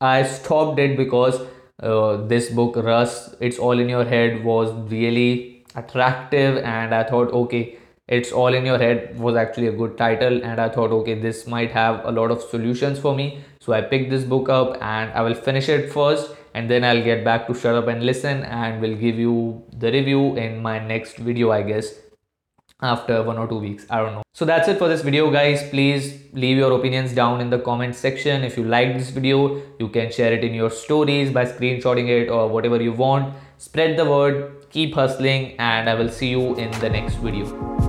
I 0.00 0.22
stopped 0.22 0.78
it 0.78 0.96
because 0.96 1.40
uh, 1.82 2.16
this 2.26 2.50
book 2.50 2.76
Russ 2.76 3.34
It's 3.40 3.58
All 3.58 3.78
in 3.78 3.88
Your 3.88 4.04
Head 4.04 4.44
was 4.44 4.72
really 4.90 5.64
attractive. 5.74 6.58
And 6.58 6.94
I 6.94 7.04
thought 7.04 7.32
okay 7.32 7.78
it's 8.06 8.32
all 8.32 8.52
in 8.52 8.66
your 8.66 8.76
head 8.76 9.18
was 9.18 9.34
actually 9.34 9.68
a 9.68 9.72
good 9.72 9.96
title. 9.96 10.42
And 10.42 10.60
I 10.60 10.68
thought 10.68 10.90
okay 10.90 11.14
this 11.20 11.46
might 11.46 11.72
have 11.72 12.04
a 12.04 12.10
lot 12.10 12.30
of 12.30 12.42
solutions 12.42 12.98
for 12.98 13.14
me. 13.14 13.44
So 13.60 13.72
I 13.72 13.82
picked 13.82 14.10
this 14.10 14.24
book 14.24 14.48
up 14.48 14.76
and 14.82 15.12
I 15.12 15.22
will 15.22 15.34
finish 15.34 15.68
it 15.68 15.92
first. 15.92 16.30
And 16.54 16.70
then 16.70 16.84
I'll 16.84 17.02
get 17.02 17.24
back 17.24 17.46
to 17.48 17.54
shut 17.54 17.74
up 17.74 17.88
and 17.88 18.04
listen 18.04 18.42
and 18.44 18.80
will 18.80 18.94
give 18.94 19.18
you 19.18 19.62
the 19.76 19.90
review 19.90 20.36
in 20.36 20.62
my 20.62 20.78
next 20.78 21.16
video 21.16 21.50
I 21.50 21.62
guess 21.62 21.92
after 22.82 23.22
one 23.22 23.38
or 23.38 23.46
two 23.46 23.58
weeks. 23.58 23.86
I 23.90 23.98
don't 23.98 24.14
know. 24.14 24.22
So 24.32 24.44
that's 24.44 24.68
it 24.68 24.78
for 24.78 24.88
this 24.88 25.02
video 25.02 25.30
guys. 25.30 25.68
Please 25.70 26.18
leave 26.32 26.56
your 26.56 26.72
opinions 26.72 27.12
down 27.12 27.40
in 27.40 27.50
the 27.50 27.58
comment 27.58 27.94
section. 27.94 28.42
If 28.42 28.56
you 28.56 28.64
like 28.64 28.98
this 28.98 29.10
video 29.10 29.62
you 29.78 29.88
can 29.88 30.10
share 30.10 30.32
it 30.32 30.44
in 30.44 30.54
your 30.54 30.70
stories 30.70 31.32
by 31.32 31.44
screenshotting 31.44 32.08
it 32.08 32.28
or 32.28 32.48
whatever 32.48 32.82
you 32.82 32.92
want. 32.92 33.34
Spread 33.58 33.96
the 33.96 34.04
word. 34.04 34.66
Keep 34.70 34.94
hustling 34.94 35.54
and 35.60 35.88
i 35.88 35.94
will 35.94 36.08
see 36.08 36.28
you 36.28 36.56
in 36.56 36.70
the 36.80 36.90
next 36.90 37.14
video 37.16 37.83